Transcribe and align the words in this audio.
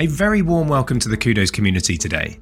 A 0.00 0.06
very 0.06 0.40
warm 0.40 0.66
welcome 0.66 0.98
to 0.98 1.10
the 1.10 1.16
Kudos 1.18 1.50
community 1.50 1.98
today. 1.98 2.40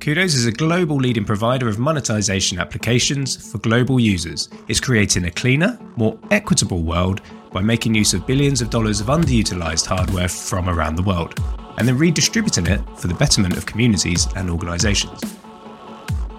Kudos 0.00 0.34
is 0.34 0.44
a 0.44 0.52
global 0.52 0.96
leading 0.96 1.24
provider 1.24 1.66
of 1.66 1.78
monetization 1.78 2.58
applications 2.58 3.50
for 3.50 3.56
global 3.56 3.98
users. 3.98 4.50
It's 4.68 4.78
creating 4.78 5.24
a 5.24 5.30
cleaner, 5.30 5.78
more 5.96 6.18
equitable 6.30 6.82
world 6.82 7.22
by 7.52 7.62
making 7.62 7.94
use 7.94 8.12
of 8.12 8.26
billions 8.26 8.60
of 8.60 8.68
dollars 8.68 9.00
of 9.00 9.06
underutilized 9.06 9.86
hardware 9.86 10.28
from 10.28 10.68
around 10.68 10.96
the 10.96 11.02
world, 11.02 11.40
and 11.78 11.88
then 11.88 11.96
redistributing 11.96 12.66
it 12.66 12.82
for 12.98 13.08
the 13.08 13.14
betterment 13.14 13.56
of 13.56 13.64
communities 13.64 14.28
and 14.36 14.50
organizations. 14.50 15.22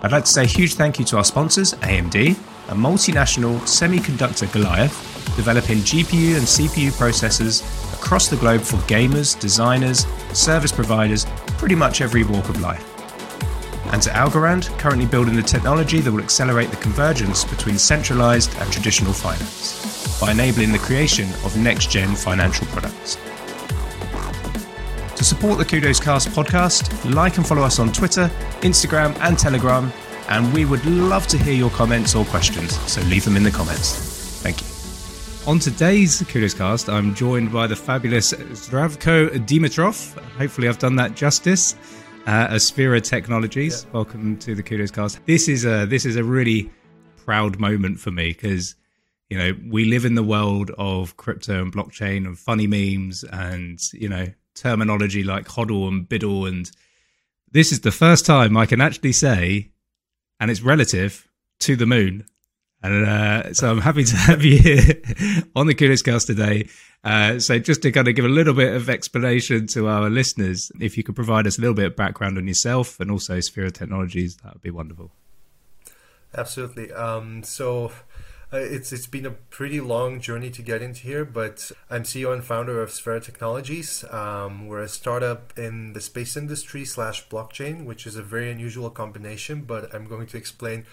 I'd 0.04 0.11
like 0.11 0.25
to 0.25 0.32
say 0.32 0.43
a 0.43 0.45
huge 0.45 0.75
thank 0.75 1.00
you 1.00 1.05
to 1.05 1.18
our 1.18 1.23
sponsors, 1.23 1.73
AMD, 1.73 2.34
a 2.70 2.75
multinational 2.75 3.59
semiconductor 3.61 4.54
Goliath 4.54 4.93
developing 5.36 5.80
GPU 5.80 6.36
and 6.36 6.45
CPU 6.45 6.91
processors 6.91 7.64
across 8.04 8.27
the 8.27 8.35
globe 8.35 8.61
for 8.61 8.77
gamers, 8.88 9.39
designers, 9.39 10.05
service 10.33 10.71
providers, 10.71 11.25
pretty 11.57 11.75
much 11.75 12.02
every 12.02 12.23
walk 12.23 12.49
of 12.49 12.59
life. 12.59 12.84
And 13.94 14.02
to 14.02 14.09
Algorand, 14.09 14.67
currently 14.77 15.05
building 15.05 15.35
the 15.35 15.41
technology 15.41 16.02
that 16.02 16.11
will 16.11 16.21
accelerate 16.21 16.70
the 16.70 16.77
convergence 16.77 17.45
between 17.45 17.77
centralized 17.77 18.53
and 18.58 18.71
traditional 18.71 19.13
finance 19.13 20.20
by 20.20 20.31
enabling 20.31 20.71
the 20.71 20.80
creation 20.80 21.30
of 21.45 21.55
next 21.58 21.89
gen 21.89 22.16
financial 22.16 22.67
products. 22.67 23.17
To 25.16 25.23
support 25.23 25.58
the 25.58 25.66
Kudos 25.66 25.99
Cast 25.99 26.27
podcast, 26.30 27.13
like 27.13 27.38
and 27.38 27.47
follow 27.47 27.61
us 27.61 27.80
on 27.80 27.94
Twitter, 27.94 28.30
Instagram, 28.61 29.17
and 29.22 29.39
Telegram, 29.39 29.94
and 30.27 30.53
we 30.53 30.66
would 30.66 30.85
love 30.85 31.27
to 31.27 31.38
hear 31.38 31.53
your 31.53 31.70
comments 31.70 32.16
or 32.16 32.25
questions, 32.25 32.77
so 32.91 33.02
leave 33.03 33.23
them 33.23 33.38
in 33.38 33.44
the 33.44 33.52
comments. 33.52 34.41
Thank 34.41 34.61
you. 34.61 34.73
On 35.45 35.59
today's 35.59 36.23
Kudos 36.29 36.53
Cast, 36.53 36.88
I'm 36.88 37.13
joined 37.13 37.52
by 37.52 37.67
the 37.67 37.75
fabulous 37.75 38.31
Zdravko 38.31 39.45
Dimitrov. 39.45 40.17
Hopefully, 40.38 40.69
I've 40.69 40.79
done 40.79 40.95
that 40.95 41.16
justice. 41.16 41.75
Uh, 42.25 42.47
Aspira 42.47 43.03
Technologies. 43.03 43.83
Yeah. 43.83 43.91
Welcome 43.91 44.38
to 44.38 44.55
the 44.55 44.63
Kudos 44.63 44.89
Cast. 44.89 45.19
This 45.25 45.50
is 45.50 45.66
a 45.66 45.85
this 45.85 46.05
is 46.05 46.16
a 46.16 46.23
really 46.23 46.72
proud 47.17 47.59
moment 47.59 48.00
for 48.00 48.09
me 48.09 48.30
because 48.30 48.75
you 49.30 49.38
know 49.38 49.52
we 49.69 49.83
live 49.83 50.05
in 50.05 50.16
the 50.16 50.23
world 50.23 50.72
of 50.77 51.17
crypto 51.17 51.61
and 51.61 51.73
blockchain 51.73 52.25
and 52.25 52.39
funny 52.39 52.66
memes 52.66 53.25
and 53.25 53.81
you 53.91 54.07
know 54.07 54.28
terminology 54.55 55.23
like 55.23 55.45
hodl 55.45 55.89
and 55.89 56.07
BUIDL 56.07 56.47
and 56.47 56.72
this 57.52 57.73
is 57.73 57.81
the 57.81 57.91
first 57.91 58.25
time 58.25 58.55
I 58.55 58.66
can 58.66 58.80
actually 58.80 59.11
say, 59.11 59.72
and 60.39 60.50
it's 60.50 60.61
relative 60.61 61.28
to 61.59 61.75
the 61.75 61.85
moon 61.85 62.25
and 62.84 63.06
uh, 63.08 63.53
so 63.53 63.72
I'm 63.72 63.80
happy 63.80 64.03
to 64.03 64.16
have 64.16 64.44
you 64.44 64.59
here 64.59 65.02
on 65.56 65.67
the 65.67 65.73
Kudos 65.73 66.02
Cast 66.02 66.28
today. 66.28 66.67
Uh, 67.03 67.40
so 67.40 67.58
just 67.58 67.81
to 67.81 67.92
kind 67.92 68.08
of 68.08 68.16
give 68.16 68.25
a 68.25 68.30
little 68.30 68.53
bit 68.53 68.73
of 68.73 68.90
explanation 68.90 69.67
to 69.67 69.88
our 69.88 70.09
listeners, 70.09 70.72
if 70.80 70.98
you 70.98 71.03
could 71.03 71.16
provide 71.16 71.48
us 71.48 71.58
a 71.58 71.62
little 71.62 71.73
bit 71.73 71.86
of 71.86 71.95
background 71.95 72.38
on 72.38 72.48
yourself 72.48 73.00
and 73.00 73.09
also 73.09 73.38
Sphera 73.38 73.72
Technologies, 73.72 74.38
that 74.38 74.53
would 74.53 74.62
be 74.62 74.70
wonderful. 74.70 75.12
Absolutely. 76.36 76.92
Um, 76.92 77.44
so 77.44 77.92
uh, 78.52 78.58
it's 78.58 78.92
it's 78.94 79.08
been 79.08 79.25
a 79.25 79.31
pretty 79.31 79.81
long 79.81 80.20
journey 80.20 80.50
to 80.50 80.62
get 80.62 80.81
into 80.81 81.02
here, 81.02 81.25
but 81.25 81.72
I'm 81.90 82.03
CEO 82.03 82.34
and 82.34 82.44
founder 82.44 82.81
of 82.81 82.90
Sphera 82.90 83.23
Technologies. 83.23 84.03
Um, 84.12 84.68
we're 84.68 84.81
a 84.81 84.90
startup 84.90 85.58
in 85.58 85.94
the 85.94 86.02
space 86.02 86.36
industry 86.38 86.86
slash 86.86 87.28
blockchain, 87.30 87.86
which 87.86 88.06
is 88.06 88.16
a 88.16 88.23
very 88.23 88.52
unusual 88.52 88.90
combination. 88.90 89.62
But 89.62 89.94
I'm 89.94 90.06
going 90.06 90.28
to 90.28 90.38
explain 90.38 90.86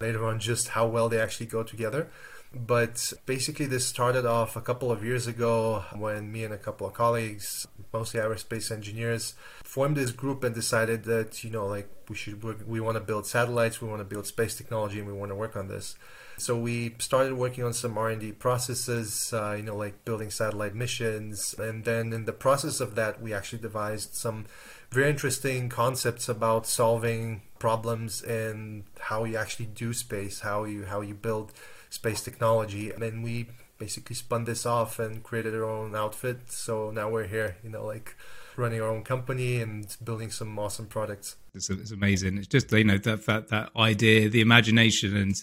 later 0.00 0.24
on 0.24 0.38
just 0.38 0.68
how 0.68 0.86
well 0.86 1.08
they 1.08 1.20
actually 1.20 1.46
go 1.46 1.62
together. 1.62 2.08
But 2.54 3.12
basically, 3.26 3.66
this 3.66 3.86
started 3.86 4.24
off 4.24 4.56
a 4.56 4.62
couple 4.62 4.90
of 4.90 5.04
years 5.04 5.26
ago 5.26 5.84
when 5.94 6.32
me 6.32 6.44
and 6.44 6.54
a 6.54 6.58
couple 6.58 6.86
of 6.86 6.94
colleagues, 6.94 7.68
mostly 7.92 8.20
aerospace 8.20 8.72
engineers, 8.72 9.34
formed 9.62 9.96
this 9.96 10.12
group 10.12 10.42
and 10.42 10.54
decided 10.54 11.04
that 11.04 11.44
you 11.44 11.50
know, 11.50 11.66
like 11.66 11.90
we 12.08 12.16
should 12.16 12.42
we 12.66 12.80
want 12.80 12.96
to 12.96 13.02
build 13.02 13.26
satellites, 13.26 13.82
we 13.82 13.88
want 13.88 14.00
to 14.00 14.04
build 14.04 14.26
space 14.26 14.54
technology, 14.56 14.98
and 14.98 15.06
we 15.06 15.12
want 15.12 15.30
to 15.30 15.34
work 15.34 15.56
on 15.56 15.68
this. 15.68 15.96
So 16.38 16.56
we 16.56 16.94
started 16.98 17.34
working 17.34 17.64
on 17.64 17.74
some 17.74 17.98
R 17.98 18.08
and 18.08 18.20
D 18.20 18.32
processes, 18.32 19.30
uh, 19.34 19.54
you 19.58 19.64
know, 19.64 19.76
like 19.76 20.06
building 20.06 20.30
satellite 20.30 20.74
missions, 20.74 21.54
and 21.58 21.84
then 21.84 22.14
in 22.14 22.24
the 22.24 22.32
process 22.32 22.80
of 22.80 22.94
that, 22.94 23.20
we 23.20 23.34
actually 23.34 23.60
devised 23.60 24.14
some 24.14 24.46
very 24.90 25.10
interesting 25.10 25.68
concepts 25.68 26.30
about 26.30 26.66
solving 26.66 27.42
problems 27.58 28.22
and 28.22 28.84
how 29.00 29.24
you 29.24 29.36
actually 29.36 29.66
do 29.66 29.92
space, 29.92 30.40
how 30.40 30.64
you 30.64 30.86
how 30.86 31.02
you 31.02 31.12
build 31.12 31.52
space 31.90 32.22
technology, 32.22 32.90
and 32.90 33.02
then 33.02 33.22
we 33.22 33.48
basically 33.78 34.16
spun 34.16 34.44
this 34.44 34.66
off 34.66 34.98
and 34.98 35.22
created 35.22 35.54
our 35.54 35.64
own 35.64 35.94
outfit. 35.94 36.50
So 36.50 36.90
now 36.90 37.08
we're 37.08 37.26
here, 37.26 37.56
you 37.62 37.70
know, 37.70 37.84
like 37.84 38.16
running 38.56 38.80
our 38.80 38.88
own 38.88 39.04
company 39.04 39.60
and 39.60 39.96
building 40.02 40.30
some 40.30 40.58
awesome 40.58 40.86
products. 40.86 41.36
It's, 41.54 41.70
it's 41.70 41.92
amazing. 41.92 42.38
It's 42.38 42.46
just 42.46 42.70
you 42.72 42.84
know 42.84 42.98
that 42.98 43.26
that 43.26 43.48
that 43.48 43.70
idea, 43.76 44.28
the 44.28 44.40
imagination, 44.40 45.16
and 45.16 45.34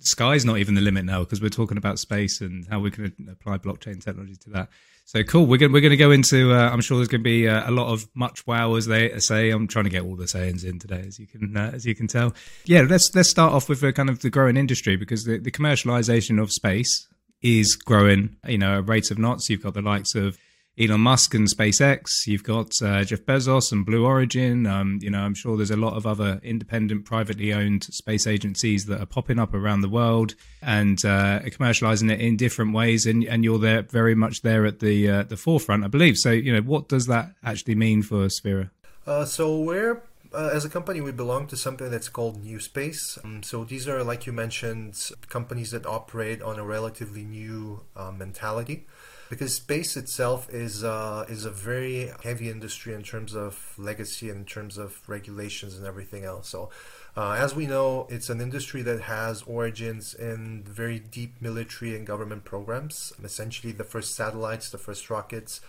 sky's 0.00 0.44
not 0.44 0.58
even 0.58 0.74
the 0.74 0.80
limit 0.80 1.04
now 1.04 1.20
because 1.20 1.40
we're 1.40 1.50
talking 1.50 1.76
about 1.76 1.98
space 1.98 2.40
and 2.40 2.66
how 2.68 2.80
we 2.80 2.90
can 2.90 3.14
apply 3.30 3.58
blockchain 3.58 4.02
technology 4.02 4.36
to 4.36 4.50
that. 4.50 4.68
So 5.12 5.22
cool. 5.22 5.44
We're 5.44 5.58
going 5.58 5.72
we're 5.72 5.82
going 5.82 5.90
to 5.90 5.98
go 5.98 6.10
into. 6.10 6.54
Uh, 6.54 6.70
I'm 6.70 6.80
sure 6.80 6.96
there's 6.96 7.08
going 7.08 7.20
to 7.20 7.22
be 7.22 7.46
uh, 7.46 7.68
a 7.68 7.70
lot 7.70 7.92
of 7.92 8.08
much 8.14 8.46
wow 8.46 8.76
as 8.76 8.86
they 8.86 9.18
say. 9.18 9.50
I'm 9.50 9.68
trying 9.68 9.84
to 9.84 9.90
get 9.90 10.04
all 10.04 10.16
the 10.16 10.26
sayings 10.26 10.64
in 10.64 10.78
today, 10.78 11.04
as 11.06 11.18
you 11.18 11.26
can 11.26 11.54
uh, 11.54 11.70
as 11.74 11.84
you 11.84 11.94
can 11.94 12.06
tell. 12.06 12.34
Yeah, 12.64 12.80
let's 12.88 13.14
let's 13.14 13.28
start 13.28 13.52
off 13.52 13.68
with 13.68 13.82
kind 13.94 14.08
of 14.08 14.20
the 14.20 14.30
growing 14.30 14.56
industry 14.56 14.96
because 14.96 15.24
the, 15.24 15.36
the 15.36 15.50
commercialization 15.50 16.40
of 16.40 16.50
space 16.50 17.08
is 17.42 17.76
growing. 17.76 18.36
You 18.48 18.56
know, 18.56 18.78
at 18.78 18.88
rates 18.88 19.10
of 19.10 19.18
knots. 19.18 19.50
You've 19.50 19.62
got 19.62 19.74
the 19.74 19.82
likes 19.82 20.14
of 20.14 20.38
Elon 20.78 21.02
Musk 21.02 21.34
and 21.34 21.46
SpaceX. 21.46 22.26
You've 22.26 22.44
got 22.44 22.70
uh, 22.80 23.04
Jeff 23.04 23.20
Bezos 23.20 23.72
and 23.72 23.84
Blue 23.84 24.06
Origin. 24.06 24.66
Um, 24.66 24.98
you 25.02 25.10
know, 25.10 25.20
I'm 25.20 25.34
sure 25.34 25.56
there's 25.56 25.70
a 25.70 25.76
lot 25.76 25.94
of 25.94 26.06
other 26.06 26.40
independent, 26.42 27.04
privately 27.04 27.52
owned 27.52 27.84
space 27.84 28.26
agencies 28.26 28.86
that 28.86 29.00
are 29.00 29.06
popping 29.06 29.38
up 29.38 29.52
around 29.52 29.82
the 29.82 29.88
world 29.88 30.34
and 30.62 31.04
uh, 31.04 31.40
commercializing 31.40 32.10
it 32.10 32.20
in 32.20 32.38
different 32.38 32.72
ways. 32.72 33.04
And, 33.04 33.22
and 33.24 33.44
you're 33.44 33.58
there 33.58 33.82
very 33.82 34.14
much 34.14 34.40
there 34.40 34.64
at 34.64 34.80
the 34.80 35.10
uh, 35.10 35.22
the 35.24 35.36
forefront, 35.36 35.84
I 35.84 35.88
believe. 35.88 36.16
So, 36.16 36.30
you 36.30 36.52
know, 36.52 36.62
what 36.62 36.88
does 36.88 37.06
that 37.06 37.34
actually 37.44 37.74
mean 37.74 38.02
for 38.02 38.26
Sphera? 38.28 38.70
Uh, 39.06 39.26
so 39.26 39.60
we're 39.60 40.02
uh, 40.32 40.50
as 40.54 40.64
a 40.64 40.70
company, 40.70 41.02
we 41.02 41.12
belong 41.12 41.46
to 41.48 41.56
something 41.56 41.90
that's 41.90 42.08
called 42.08 42.42
New 42.42 42.58
Space. 42.58 43.18
Um, 43.22 43.42
so 43.42 43.64
these 43.64 43.86
are, 43.86 44.02
like 44.02 44.26
you 44.26 44.32
mentioned, 44.32 45.10
companies 45.28 45.72
that 45.72 45.84
operate 45.84 46.40
on 46.40 46.58
a 46.58 46.64
relatively 46.64 47.24
new 47.24 47.82
uh, 47.94 48.10
mentality 48.10 48.86
because 49.32 49.56
space 49.56 49.96
itself 49.96 50.52
is 50.52 50.84
uh, 50.84 51.24
is 51.26 51.46
a 51.46 51.50
very 51.50 52.10
heavy 52.22 52.50
industry 52.50 52.92
in 52.92 53.02
terms 53.02 53.34
of 53.34 53.72
legacy 53.78 54.28
and 54.28 54.40
in 54.40 54.44
terms 54.44 54.76
of 54.76 55.00
regulations 55.08 55.74
and 55.74 55.86
everything 55.86 56.22
else. 56.22 56.50
So, 56.50 56.68
uh, 57.16 57.30
as 57.30 57.56
we 57.56 57.66
know, 57.66 58.06
it's 58.10 58.28
an 58.28 58.42
industry 58.42 58.82
that 58.82 59.00
has 59.00 59.40
origins 59.44 60.12
in 60.12 60.64
very 60.64 60.98
deep 60.98 61.40
military 61.40 61.96
and 61.96 62.06
government 62.06 62.44
programs. 62.44 63.14
Essentially, 63.24 63.72
the 63.72 63.84
first 63.84 64.14
satellites, 64.14 64.68
the 64.68 64.76
first 64.76 65.08
rockets. 65.08 65.62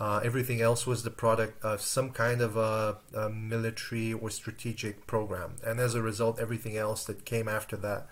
Uh, 0.00 0.22
everything 0.24 0.62
else 0.62 0.86
was 0.86 1.02
the 1.02 1.10
product 1.10 1.62
of 1.62 1.82
some 1.82 2.08
kind 2.08 2.40
of 2.40 2.56
a, 2.56 2.96
a, 3.14 3.28
military 3.28 4.14
or 4.14 4.30
strategic 4.30 5.06
program. 5.06 5.56
And 5.62 5.78
as 5.78 5.94
a 5.94 6.00
result, 6.00 6.40
everything 6.40 6.78
else 6.78 7.04
that 7.04 7.26
came 7.26 7.48
after 7.48 7.76
that 7.76 8.06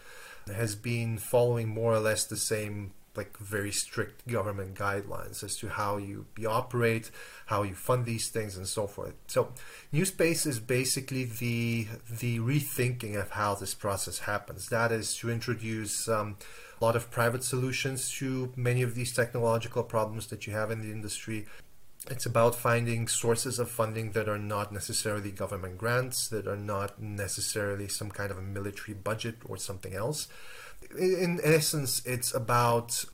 has 0.54 0.74
been 0.74 1.16
following 1.16 1.66
more 1.68 1.94
or 1.94 1.98
less 1.98 2.26
the 2.26 2.36
same 2.36 2.92
like 3.16 3.36
very 3.38 3.72
strict 3.72 4.26
government 4.28 4.74
guidelines 4.74 5.42
as 5.42 5.56
to 5.56 5.68
how 5.68 5.96
you, 5.96 6.26
you 6.36 6.48
operate, 6.48 7.10
how 7.46 7.62
you 7.62 7.74
fund 7.74 8.06
these 8.06 8.28
things, 8.28 8.56
and 8.56 8.66
so 8.66 8.86
forth. 8.86 9.14
So, 9.26 9.52
New 9.92 10.04
Space 10.04 10.46
is 10.46 10.60
basically 10.60 11.24
the 11.24 11.88
the 12.08 12.38
rethinking 12.38 13.20
of 13.20 13.30
how 13.30 13.54
this 13.54 13.74
process 13.74 14.20
happens. 14.20 14.68
That 14.68 14.92
is 14.92 15.16
to 15.16 15.30
introduce 15.30 16.08
um, 16.08 16.36
a 16.80 16.84
lot 16.84 16.96
of 16.96 17.10
private 17.10 17.42
solutions 17.42 18.10
to 18.18 18.52
many 18.56 18.82
of 18.82 18.94
these 18.94 19.12
technological 19.12 19.82
problems 19.82 20.28
that 20.28 20.46
you 20.46 20.52
have 20.52 20.70
in 20.70 20.80
the 20.80 20.92
industry. 20.92 21.46
It's 22.10 22.24
about 22.24 22.54
finding 22.54 23.06
sources 23.08 23.58
of 23.58 23.68
funding 23.68 24.12
that 24.12 24.28
are 24.28 24.38
not 24.38 24.72
necessarily 24.72 25.30
government 25.30 25.76
grants, 25.76 26.28
that 26.28 26.46
are 26.46 26.56
not 26.56 27.02
necessarily 27.02 27.88
some 27.88 28.10
kind 28.10 28.30
of 28.30 28.38
a 28.38 28.42
military 28.42 28.94
budget 28.94 29.36
or 29.44 29.58
something 29.58 29.94
else 29.94 30.28
in 30.98 31.40
essence, 31.42 32.02
it's 32.04 32.34
about 32.34 33.04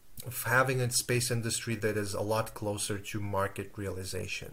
having 0.47 0.81
a 0.81 0.91
space 0.91 1.31
industry 1.31 1.75
that 1.77 1.97
is 1.97 2.15
a 2.15 2.23
lot 2.23 2.55
closer 2.55 2.99
to 2.99 3.21
market 3.21 3.73
realization. 3.77 4.53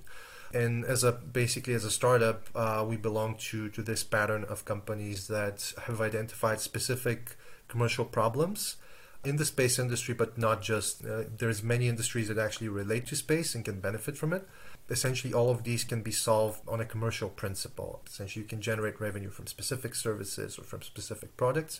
And 0.54 0.84
as 0.84 1.04
a 1.04 1.14
basically 1.14 1.74
as 1.74 1.86
a 1.86 1.92
startup, 1.92 2.50
uh, 2.54 2.86
we 2.88 2.98
belong 2.98 3.36
to 3.50 3.70
to 3.70 3.82
this 3.82 4.04
pattern 4.04 4.44
of 4.46 4.66
companies 4.66 5.28
that 5.28 5.74
have 5.86 6.02
identified 6.02 6.60
specific 6.60 7.38
commercial 7.70 8.04
problems 8.04 8.76
in 9.24 9.38
the 9.38 9.46
space 9.46 9.80
industry, 9.80 10.14
but 10.14 10.38
not 10.38 10.62
just. 10.62 11.06
Uh, 11.06 11.24
there's 11.38 11.64
many 11.64 11.88
industries 11.88 12.28
that 12.28 12.38
actually 12.38 12.68
relate 12.68 13.06
to 13.08 13.16
space 13.16 13.56
and 13.56 13.64
can 13.64 13.80
benefit 13.80 14.18
from 14.18 14.34
it. 14.34 14.46
Essentially, 14.90 15.34
all 15.34 15.50
of 15.50 15.64
these 15.64 15.86
can 15.86 16.02
be 16.02 16.12
solved 16.12 16.62
on 16.68 16.82
a 16.82 16.86
commercial 16.86 17.30
principle. 17.30 18.02
Essentially, 18.06 18.44
you 18.44 18.50
can 18.50 18.62
generate 18.62 19.00
revenue 19.00 19.30
from 19.30 19.48
specific 19.48 19.96
services 19.96 20.60
or 20.60 20.64
from 20.64 20.82
specific 20.82 21.38
products. 21.38 21.80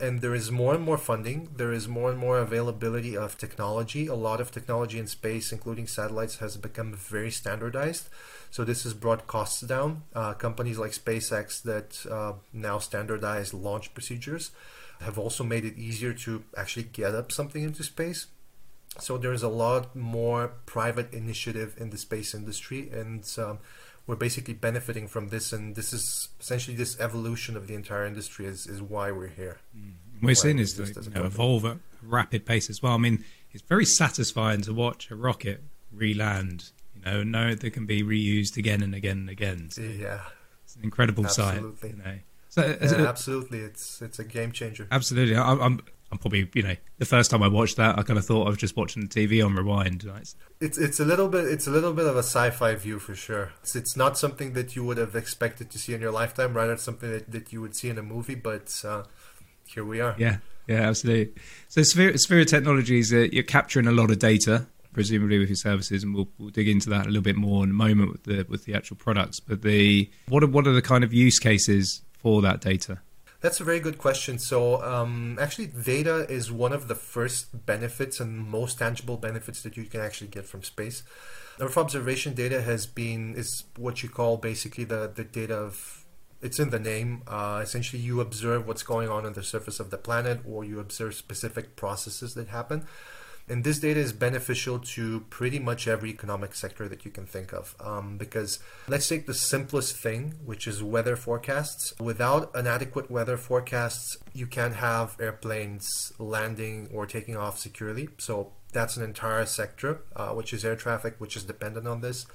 And 0.00 0.20
there 0.20 0.34
is 0.34 0.50
more 0.50 0.74
and 0.74 0.82
more 0.82 0.98
funding. 0.98 1.50
There 1.56 1.72
is 1.72 1.86
more 1.86 2.10
and 2.10 2.18
more 2.18 2.38
availability 2.38 3.16
of 3.16 3.38
technology. 3.38 4.08
A 4.08 4.14
lot 4.14 4.40
of 4.40 4.50
technology 4.50 4.98
in 4.98 5.06
space, 5.06 5.52
including 5.52 5.86
satellites, 5.86 6.38
has 6.38 6.56
become 6.56 6.94
very 6.94 7.30
standardized. 7.30 8.08
So 8.50 8.64
this 8.64 8.82
has 8.82 8.94
brought 8.94 9.26
costs 9.26 9.60
down. 9.60 10.02
Uh, 10.14 10.34
companies 10.34 10.78
like 10.78 10.92
SpaceX 10.92 11.62
that 11.62 12.10
uh, 12.10 12.34
now 12.52 12.78
standardize 12.78 13.54
launch 13.54 13.94
procedures 13.94 14.50
have 15.00 15.18
also 15.18 15.44
made 15.44 15.64
it 15.64 15.78
easier 15.78 16.12
to 16.12 16.42
actually 16.56 16.82
get 16.82 17.14
up 17.14 17.30
something 17.30 17.62
into 17.62 17.84
space. 17.84 18.26
So 19.00 19.16
there's 19.18 19.42
a 19.42 19.48
lot 19.48 19.94
more 19.94 20.52
private 20.66 21.12
initiative 21.12 21.74
in 21.78 21.90
the 21.90 21.98
space 21.98 22.34
industry, 22.34 22.90
and 22.90 23.24
um, 23.38 23.58
we're 24.06 24.16
basically 24.16 24.54
benefiting 24.54 25.06
from 25.06 25.28
this. 25.28 25.52
And 25.52 25.76
this 25.76 25.92
is 25.92 26.28
essentially 26.40 26.76
this 26.76 26.98
evolution 26.98 27.56
of 27.56 27.66
the 27.66 27.74
entire 27.74 28.06
industry 28.06 28.46
is, 28.46 28.66
is 28.66 28.82
why 28.82 29.12
we're 29.12 29.28
here. 29.28 29.58
Mm. 29.76 29.92
We're 30.20 30.34
seeing 30.34 30.58
is 30.58 30.78
like, 30.78 31.04
you 31.04 31.12
know, 31.12 31.24
evolve 31.24 31.64
at 31.64 31.76
rapid 32.02 32.44
pace 32.44 32.68
as 32.68 32.82
well. 32.82 32.94
I 32.94 32.98
mean, 32.98 33.24
it's 33.52 33.62
very 33.62 33.84
satisfying 33.84 34.62
to 34.62 34.74
watch 34.74 35.10
a 35.10 35.16
rocket 35.16 35.62
re-land. 35.92 36.70
You 36.96 37.02
know, 37.04 37.22
know 37.22 37.54
that 37.54 37.70
can 37.70 37.86
be 37.86 38.02
reused 38.02 38.56
again 38.56 38.82
and 38.82 38.94
again 38.94 39.18
and 39.18 39.30
again. 39.30 39.70
So 39.70 39.82
yeah, 39.82 40.22
it's 40.64 40.74
an 40.74 40.82
incredible 40.82 41.24
Absolutely. 41.24 41.90
sight. 41.90 41.96
You 41.96 42.02
know. 42.02 42.18
So, 42.50 42.76
yeah, 42.80 43.06
absolutely, 43.06 43.60
it's 43.60 44.02
it's 44.02 44.18
a 44.18 44.24
game 44.24 44.52
changer. 44.52 44.88
Absolutely, 44.90 45.36
I, 45.36 45.52
I'm 45.52 45.80
I'm 46.10 46.18
probably 46.18 46.48
you 46.54 46.62
know 46.62 46.76
the 46.98 47.04
first 47.04 47.30
time 47.30 47.42
I 47.42 47.48
watched 47.48 47.76
that 47.76 47.98
I 47.98 48.02
kind 48.02 48.18
of 48.18 48.24
thought 48.24 48.46
I 48.46 48.48
was 48.50 48.58
just 48.58 48.76
watching 48.76 49.02
the 49.02 49.08
TV 49.08 49.44
on 49.44 49.54
rewind. 49.54 50.04
It's 50.60 50.78
it's 50.78 51.00
a 51.00 51.04
little 51.04 51.28
bit 51.28 51.44
it's 51.44 51.66
a 51.66 51.70
little 51.70 51.92
bit 51.92 52.06
of 52.06 52.16
a 52.16 52.20
sci-fi 52.22 52.74
view 52.76 52.98
for 52.98 53.14
sure. 53.14 53.52
It's 53.62 53.76
it's 53.76 53.96
not 53.96 54.16
something 54.16 54.54
that 54.54 54.74
you 54.74 54.84
would 54.84 54.96
have 54.96 55.14
expected 55.14 55.70
to 55.70 55.78
see 55.78 55.94
in 55.94 56.00
your 56.00 56.12
lifetime. 56.12 56.54
Rather, 56.54 56.76
something 56.76 57.10
that, 57.10 57.30
that 57.30 57.52
you 57.52 57.60
would 57.60 57.76
see 57.76 57.90
in 57.90 57.98
a 57.98 58.02
movie. 58.02 58.34
But 58.34 58.82
uh, 58.86 59.04
here 59.66 59.84
we 59.84 60.00
are. 60.00 60.14
Yeah, 60.18 60.38
yeah, 60.66 60.88
absolutely. 60.88 61.34
So 61.68 61.82
Sphera, 61.82 62.14
Sphera 62.14 62.46
Technologies, 62.46 63.12
uh, 63.12 63.28
you're 63.30 63.42
capturing 63.42 63.86
a 63.86 63.92
lot 63.92 64.10
of 64.10 64.18
data 64.18 64.66
presumably 64.92 65.38
with 65.38 65.48
your 65.48 65.56
services, 65.56 66.02
and 66.02 66.14
we'll, 66.14 66.28
we'll 66.38 66.48
dig 66.48 66.68
into 66.68 66.90
that 66.90 67.04
a 67.04 67.08
little 67.08 67.22
bit 67.22 67.36
more 67.36 67.62
in 67.62 67.70
a 67.70 67.74
moment 67.74 68.10
with 68.10 68.24
the 68.24 68.44
with 68.48 68.64
the 68.64 68.74
actual 68.74 68.96
products. 68.96 69.40
But 69.40 69.62
the 69.62 70.10
what 70.28 70.42
are 70.42 70.48
what 70.48 70.66
are 70.66 70.72
the 70.72 70.82
kind 70.82 71.04
of 71.04 71.12
use 71.12 71.38
cases 71.38 72.02
for 72.14 72.42
that 72.42 72.60
data? 72.60 73.00
That's 73.40 73.60
a 73.60 73.64
very 73.64 73.78
good 73.78 73.98
question. 73.98 74.38
So, 74.38 74.82
um, 74.82 75.38
actually, 75.40 75.68
data 75.68 76.26
is 76.28 76.50
one 76.50 76.72
of 76.72 76.88
the 76.88 76.96
first 76.96 77.66
benefits 77.66 78.18
and 78.18 78.38
most 78.38 78.80
tangible 78.80 79.16
benefits 79.16 79.62
that 79.62 79.76
you 79.76 79.84
can 79.84 80.00
actually 80.00 80.26
get 80.28 80.44
from 80.44 80.64
space. 80.64 81.04
Earth 81.60 81.76
observation 81.76 82.34
data 82.34 82.62
has 82.62 82.86
been 82.86 83.34
is 83.36 83.64
what 83.76 84.02
you 84.02 84.08
call 84.08 84.36
basically 84.38 84.84
the 84.84 85.10
the 85.14 85.24
data 85.24 85.56
of 85.56 86.04
it's 86.40 86.58
in 86.58 86.70
the 86.70 86.78
name. 86.78 87.22
Uh, 87.26 87.60
essentially, 87.62 88.02
you 88.02 88.20
observe 88.20 88.66
what's 88.66 88.82
going 88.82 89.08
on 89.08 89.24
on 89.24 89.32
the 89.32 89.42
surface 89.42 89.80
of 89.80 89.90
the 89.90 89.98
planet, 89.98 90.40
or 90.44 90.64
you 90.64 90.80
observe 90.80 91.14
specific 91.14 91.76
processes 91.76 92.34
that 92.34 92.48
happen. 92.48 92.86
And 93.50 93.64
this 93.64 93.78
data 93.78 93.98
is 93.98 94.12
beneficial 94.12 94.78
to 94.78 95.20
pretty 95.30 95.58
much 95.58 95.88
every 95.88 96.10
economic 96.10 96.54
sector 96.54 96.88
that 96.88 97.04
you 97.04 97.10
can 97.10 97.24
think 97.24 97.52
of. 97.52 97.74
Um, 97.80 98.18
because 98.18 98.58
let's 98.88 99.08
take 99.08 99.26
the 99.26 99.34
simplest 99.34 99.96
thing, 99.96 100.34
which 100.44 100.66
is 100.66 100.82
weather 100.82 101.16
forecasts. 101.16 101.94
Without 101.98 102.54
an 102.54 102.66
adequate 102.66 103.10
weather 103.10 103.36
forecasts, 103.38 104.18
you 104.34 104.46
can't 104.46 104.74
have 104.74 105.16
airplanes 105.18 106.12
landing 106.18 106.88
or 106.92 107.06
taking 107.06 107.36
off 107.36 107.58
securely. 107.58 108.10
So 108.18 108.52
that's 108.72 108.96
an 108.96 109.02
entire 109.02 109.46
sector, 109.46 110.02
uh, 110.14 110.30
which 110.30 110.52
is 110.52 110.64
air 110.64 110.76
traffic, 110.76 111.14
which 111.18 111.36
is 111.36 111.44
dependent 111.44 111.86
on 111.88 112.02
this. 112.02 112.26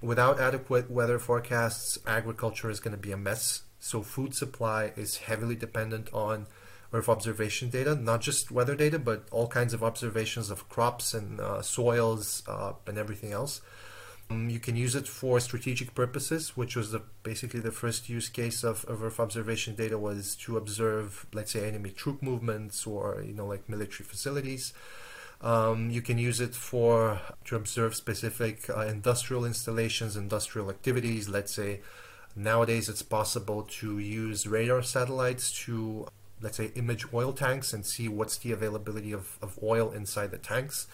Without 0.00 0.40
adequate 0.40 0.90
weather 0.90 1.18
forecasts, 1.18 1.98
agriculture 2.06 2.70
is 2.70 2.80
going 2.80 2.92
to 2.94 3.00
be 3.00 3.12
a 3.12 3.16
mess. 3.16 3.62
So 3.78 4.02
food 4.02 4.34
supply 4.34 4.92
is 4.96 5.18
heavily 5.18 5.56
dependent 5.56 6.08
on 6.12 6.46
Earth 6.92 7.08
observation 7.08 7.70
data, 7.70 7.94
not 7.94 8.20
just 8.20 8.50
weather 8.50 8.74
data, 8.74 8.98
but 8.98 9.26
all 9.30 9.48
kinds 9.48 9.72
of 9.72 9.82
observations 9.82 10.50
of 10.50 10.68
crops 10.68 11.14
and 11.14 11.40
uh, 11.40 11.62
soils 11.62 12.42
uh, 12.46 12.72
and 12.86 12.98
everything 12.98 13.32
else. 13.32 13.62
Um, 14.30 14.48
you 14.48 14.60
can 14.60 14.76
use 14.76 14.94
it 14.94 15.08
for 15.08 15.40
strategic 15.40 15.94
purposes, 15.94 16.56
which 16.56 16.76
was 16.76 16.92
the, 16.92 17.02
basically 17.22 17.60
the 17.60 17.72
first 17.72 18.08
use 18.08 18.28
case 18.28 18.62
of, 18.64 18.84
of 18.86 19.02
Earth 19.02 19.20
observation 19.20 19.74
data 19.74 19.98
was 19.98 20.36
to 20.36 20.56
observe, 20.56 21.26
let's 21.32 21.52
say, 21.52 21.66
enemy 21.66 21.90
troop 21.90 22.22
movements 22.22 22.86
or 22.86 23.22
you 23.26 23.34
know 23.34 23.46
like 23.46 23.68
military 23.68 24.04
facilities. 24.04 24.72
Um, 25.42 25.90
you 25.90 26.02
can 26.02 26.18
use 26.18 26.40
it 26.40 26.54
for 26.54 27.20
to 27.46 27.56
observe 27.56 27.96
specific 27.96 28.70
uh, 28.70 28.86
industrial 28.86 29.44
installations, 29.44 30.16
industrial 30.16 30.70
activities. 30.70 31.28
Let's 31.28 31.52
say 31.52 31.80
nowadays 32.36 32.88
it's 32.88 33.02
possible 33.02 33.64
to 33.80 33.98
use 33.98 34.46
radar 34.46 34.82
satellites 34.82 35.52
to 35.64 36.06
let's 36.42 36.56
say, 36.56 36.72
image 36.74 37.06
oil 37.14 37.32
tanks 37.32 37.72
and 37.72 37.86
see 37.86 38.08
what's 38.08 38.36
the 38.38 38.52
availability 38.52 39.12
of, 39.12 39.38
of 39.40 39.58
oil 39.62 39.90
inside 39.90 40.30
the 40.30 40.38
tanks. 40.38 40.86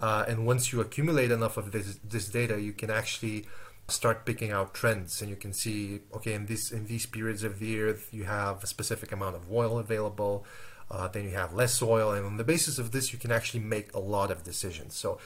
Uh, 0.00 0.24
and 0.28 0.46
once 0.46 0.72
you 0.72 0.80
accumulate 0.80 1.30
enough 1.30 1.56
of 1.56 1.72
this 1.72 1.98
this 2.02 2.28
data, 2.28 2.60
you 2.60 2.72
can 2.72 2.90
actually 2.90 3.46
start 3.88 4.24
picking 4.24 4.50
out 4.50 4.72
trends, 4.72 5.20
and 5.20 5.28
you 5.28 5.36
can 5.36 5.52
see, 5.52 6.00
okay, 6.14 6.32
in 6.32 6.46
this 6.46 6.70
in 6.70 6.86
these 6.86 7.06
periods 7.06 7.42
of 7.42 7.58
the 7.58 7.66
year, 7.66 7.98
you 8.10 8.24
have 8.24 8.62
a 8.62 8.66
specific 8.66 9.12
amount 9.12 9.36
of 9.36 9.50
oil 9.52 9.78
available. 9.78 10.44
Uh, 10.90 11.06
then 11.06 11.24
you 11.24 11.30
have 11.30 11.54
less 11.54 11.80
oil, 11.82 12.12
and 12.12 12.26
on 12.26 12.36
the 12.36 12.44
basis 12.44 12.78
of 12.78 12.90
this, 12.90 13.12
you 13.12 13.18
can 13.18 13.30
actually 13.30 13.60
make 13.60 13.92
a 13.94 14.00
lot 14.00 14.30
of 14.30 14.42
decisions. 14.42 14.96
So, 14.96 15.18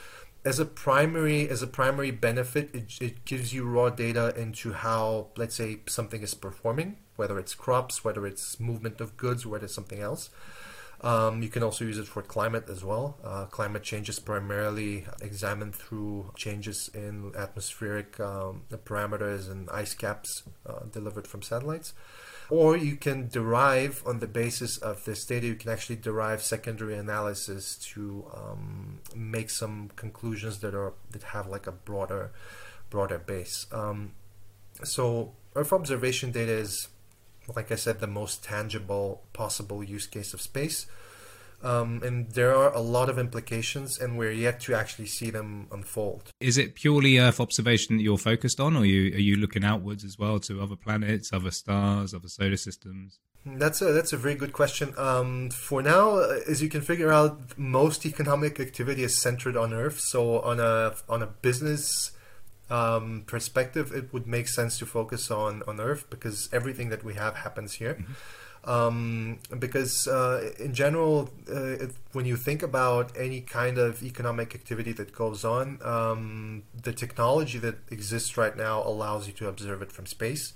as 0.43 0.59
a 0.59 0.65
primary 0.65 1.49
as 1.49 1.61
a 1.61 1.67
primary 1.67 2.11
benefit, 2.11 2.69
it, 2.73 3.01
it 3.01 3.25
gives 3.25 3.53
you 3.53 3.65
raw 3.65 3.89
data 3.89 4.33
into 4.37 4.73
how, 4.73 5.27
let's 5.37 5.55
say, 5.55 5.79
something 5.87 6.21
is 6.21 6.33
performing 6.33 6.97
whether 7.15 7.39
it's 7.39 7.55
crops, 7.55 8.03
whether 8.03 8.25
it's 8.25 8.59
movement 8.59 9.01
of 9.01 9.17
goods, 9.17 9.45
whether 9.45 9.65
it's 9.65 9.75
something 9.75 9.99
else. 9.99 10.29
Um, 11.01 11.43
you 11.43 11.49
can 11.49 11.61
also 11.61 11.85
use 11.85 11.97
it 11.97 12.07
for 12.07 12.21
climate 12.21 12.69
as 12.69 12.83
well. 12.83 13.17
Uh, 13.23 13.45
climate 13.45 13.83
change 13.83 14.09
is 14.09 14.19
primarily 14.19 15.05
examined 15.21 15.75
through 15.75 16.31
changes 16.35 16.89
in 16.93 17.31
atmospheric 17.37 18.19
um, 18.19 18.63
parameters 18.85 19.51
and 19.51 19.69
ice 19.69 19.93
caps 19.93 20.43
uh, 20.65 20.79
delivered 20.91 21.27
from 21.27 21.41
satellites. 21.41 21.93
Or 22.49 22.77
you 22.77 22.95
can 22.95 23.27
derive, 23.27 24.03
on 24.05 24.19
the 24.19 24.27
basis 24.27 24.77
of 24.77 25.03
this 25.05 25.25
data, 25.25 25.47
you 25.47 25.55
can 25.55 25.71
actually 25.71 25.95
derive 25.95 26.43
secondary 26.43 26.95
analysis 26.95 27.75
to 27.93 28.25
um, 28.35 28.99
make 29.15 29.49
some 29.49 29.89
conclusions 29.95 30.59
that 30.59 30.75
are 30.75 30.93
that 31.11 31.23
have 31.23 31.47
like 31.47 31.65
a 31.65 31.71
broader, 31.71 32.31
broader 32.89 33.17
base. 33.17 33.65
Um, 33.71 34.13
so 34.83 35.33
Earth 35.55 35.73
observation 35.73 36.31
data 36.31 36.51
is 36.51 36.89
like 37.55 37.71
I 37.71 37.75
said, 37.75 37.99
the 37.99 38.07
most 38.07 38.43
tangible 38.43 39.23
possible 39.33 39.83
use 39.83 40.07
case 40.07 40.33
of 40.33 40.41
space. 40.41 40.87
Um, 41.63 42.03
and 42.03 42.29
there 42.31 42.55
are 42.55 42.71
a 42.73 42.79
lot 42.79 43.09
of 43.09 43.17
implications, 43.17 43.97
and 43.97 44.17
we're 44.17 44.31
yet 44.31 44.59
to 44.61 44.75
actually 44.75 45.07
see 45.07 45.31
them 45.31 45.67
unfold. 45.71 46.31
Is 46.39 46.57
it 46.57 46.75
purely 46.75 47.17
Earth 47.17 47.39
observation 47.39 47.97
that 47.97 48.03
you're 48.03 48.19
focused 48.19 48.59
on, 48.59 48.75
or 48.75 48.81
are 48.81 48.85
you, 48.85 49.15
are 49.15 49.19
you 49.19 49.35
looking 49.37 49.63
outwards 49.63 50.03
as 50.03 50.19
well 50.19 50.39
to 50.41 50.61
other 50.61 50.75
planets, 50.75 51.33
other 51.33 51.51
stars, 51.51 52.13
other 52.13 52.27
solar 52.27 52.57
systems? 52.57 53.19
That's 53.47 53.79
a 53.81 53.93
that's 53.93 54.11
a 54.11 54.17
very 54.17 54.33
good 54.33 54.53
question. 54.53 54.93
Um, 54.97 55.51
for 55.51 55.83
now, 55.83 56.17
uh, 56.17 56.39
as 56.47 56.63
you 56.63 56.69
can 56.69 56.81
figure 56.81 57.11
out, 57.11 57.57
most 57.57 58.03
economic 58.03 58.59
activity 58.59 59.03
is 59.03 59.15
centered 59.15 59.55
on 59.55 59.71
Earth. 59.71 59.99
So 59.99 60.41
on 60.41 60.59
a 60.59 60.95
on 61.07 61.21
a 61.21 61.27
business 61.27 62.11
um, 62.69 63.23
perspective, 63.27 63.91
it 63.93 64.11
would 64.13 64.27
make 64.27 64.47
sense 64.47 64.77
to 64.79 64.85
focus 64.85 65.29
on 65.29 65.63
on 65.67 65.79
Earth 65.79 66.09
because 66.09 66.49
everything 66.51 66.89
that 66.89 67.03
we 67.03 67.13
have 67.15 67.35
happens 67.35 67.73
here. 67.73 67.95
Mm-hmm. 67.95 68.13
Um, 68.67 69.39
because 69.59 70.07
uh, 70.07 70.51
in 70.57 70.73
general, 70.73 71.29
uh, 71.47 71.83
it, 71.83 71.91
when 72.13 72.25
you 72.25 72.35
think 72.35 72.63
about 72.63 73.15
any 73.15 73.41
kind 73.41 73.77
of 73.77 74.01
economic 74.01 74.55
activity 74.55 74.91
that 74.93 75.13
goes 75.13 75.45
on, 75.45 75.79
um, 75.83 76.63
the 76.73 76.91
technology 76.91 77.59
that 77.59 77.75
exists 77.91 78.37
right 78.37 78.57
now 78.57 78.81
allows 78.81 79.27
you 79.27 79.33
to 79.33 79.47
observe 79.47 79.83
it 79.83 79.91
from 79.91 80.07
space. 80.07 80.53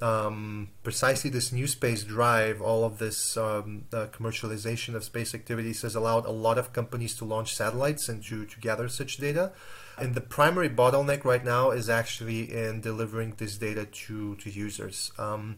Um, 0.00 0.70
precisely 0.82 1.28
this 1.30 1.52
new 1.52 1.66
space 1.66 2.02
drive, 2.02 2.62
all 2.62 2.82
of 2.82 2.98
this 2.98 3.36
um, 3.36 3.84
commercialization 3.90 4.94
of 4.94 5.04
space 5.04 5.34
activities 5.34 5.82
has 5.82 5.94
allowed 5.94 6.24
a 6.24 6.30
lot 6.30 6.56
of 6.56 6.72
companies 6.72 7.14
to 7.16 7.26
launch 7.26 7.54
satellites 7.54 8.08
and 8.08 8.24
to, 8.24 8.46
to 8.46 8.60
gather 8.60 8.88
such 8.88 9.18
data. 9.18 9.52
And 9.98 10.14
the 10.14 10.20
primary 10.20 10.68
bottleneck 10.68 11.24
right 11.24 11.44
now 11.44 11.70
is 11.70 11.88
actually 11.88 12.52
in 12.52 12.80
delivering 12.80 13.34
this 13.36 13.56
data 13.56 13.86
to 13.86 14.34
to 14.36 14.50
users, 14.50 15.12
um, 15.18 15.56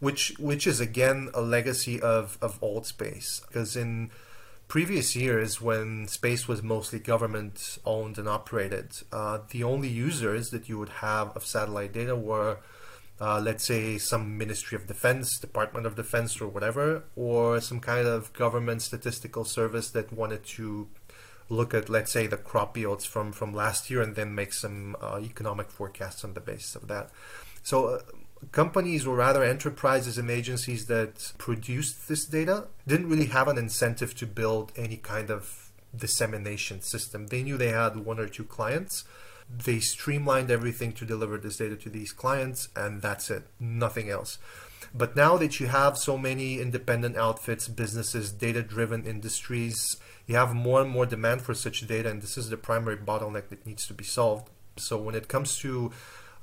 which 0.00 0.34
which 0.38 0.66
is 0.66 0.80
again 0.80 1.30
a 1.34 1.40
legacy 1.40 2.00
of 2.00 2.38
of 2.40 2.58
old 2.62 2.86
space. 2.86 3.42
Because 3.46 3.76
in 3.76 4.10
previous 4.68 5.14
years, 5.14 5.60
when 5.60 6.08
space 6.08 6.48
was 6.48 6.62
mostly 6.62 6.98
government 6.98 7.78
owned 7.84 8.16
and 8.18 8.28
operated, 8.28 8.92
uh, 9.12 9.38
the 9.50 9.62
only 9.62 9.88
users 9.88 10.50
that 10.50 10.68
you 10.68 10.78
would 10.78 10.88
have 10.88 11.36
of 11.36 11.44
satellite 11.44 11.92
data 11.92 12.16
were 12.16 12.58
uh, 13.20 13.40
let's 13.40 13.64
say 13.64 13.96
some 13.96 14.36
Ministry 14.36 14.76
of 14.76 14.86
Defense, 14.86 15.38
Department 15.38 15.86
of 15.86 15.94
Defense, 15.94 16.40
or 16.40 16.48
whatever, 16.48 17.04
or 17.14 17.60
some 17.60 17.80
kind 17.80 18.06
of 18.06 18.32
government 18.32 18.82
statistical 18.82 19.44
service 19.44 19.90
that 19.90 20.12
wanted 20.12 20.44
to 20.44 20.88
look 21.48 21.74
at, 21.74 21.88
let's 21.88 22.12
say, 22.12 22.26
the 22.26 22.36
crop 22.36 22.76
yields 22.76 23.04
from 23.04 23.32
from 23.32 23.52
last 23.52 23.90
year 23.90 24.02
and 24.02 24.14
then 24.16 24.34
make 24.34 24.52
some 24.52 24.96
uh, 25.00 25.20
economic 25.22 25.70
forecasts 25.70 26.24
on 26.24 26.34
the 26.34 26.40
basis 26.40 26.74
of 26.76 26.88
that. 26.88 27.10
So. 27.62 27.86
Uh, 27.86 27.98
companies 28.52 29.06
or 29.06 29.16
rather 29.16 29.42
enterprises 29.42 30.18
and 30.18 30.30
agencies 30.30 30.84
that 30.84 31.32
produced 31.38 32.08
this 32.08 32.26
data 32.26 32.66
didn't 32.86 33.08
really 33.08 33.26
have 33.26 33.48
an 33.48 33.56
incentive 33.56 34.14
to 34.14 34.26
build 34.26 34.70
any 34.76 34.98
kind 34.98 35.30
of 35.30 35.70
dissemination 35.96 36.80
system. 36.80 37.28
They 37.28 37.42
knew 37.42 37.56
they 37.56 37.68
had 37.68 37.96
one 37.96 38.18
or 38.18 38.28
two 38.28 38.44
clients. 38.44 39.04
They 39.48 39.78
streamlined 39.78 40.50
everything 40.50 40.92
to 40.94 41.04
deliver 41.04 41.38
this 41.38 41.58
data 41.58 41.76
to 41.76 41.90
these 41.90 42.12
clients, 42.12 42.68
and 42.74 43.02
that's 43.02 43.30
it, 43.30 43.44
nothing 43.60 44.08
else. 44.08 44.38
But 44.94 45.16
now 45.16 45.36
that 45.36 45.60
you 45.60 45.66
have 45.66 45.98
so 45.98 46.16
many 46.16 46.60
independent 46.60 47.16
outfits, 47.16 47.68
businesses, 47.68 48.32
data 48.32 48.62
driven 48.62 49.04
industries, 49.04 49.96
you 50.26 50.36
have 50.36 50.54
more 50.54 50.80
and 50.80 50.90
more 50.90 51.06
demand 51.06 51.42
for 51.42 51.54
such 51.54 51.86
data, 51.86 52.10
and 52.10 52.22
this 52.22 52.36
is 52.38 52.50
the 52.50 52.56
primary 52.56 52.96
bottleneck 52.96 53.48
that 53.48 53.66
needs 53.66 53.86
to 53.86 53.94
be 53.94 54.04
solved. 54.04 54.48
So 54.76 54.96
when 54.98 55.14
it 55.14 55.28
comes 55.28 55.56
to 55.58 55.92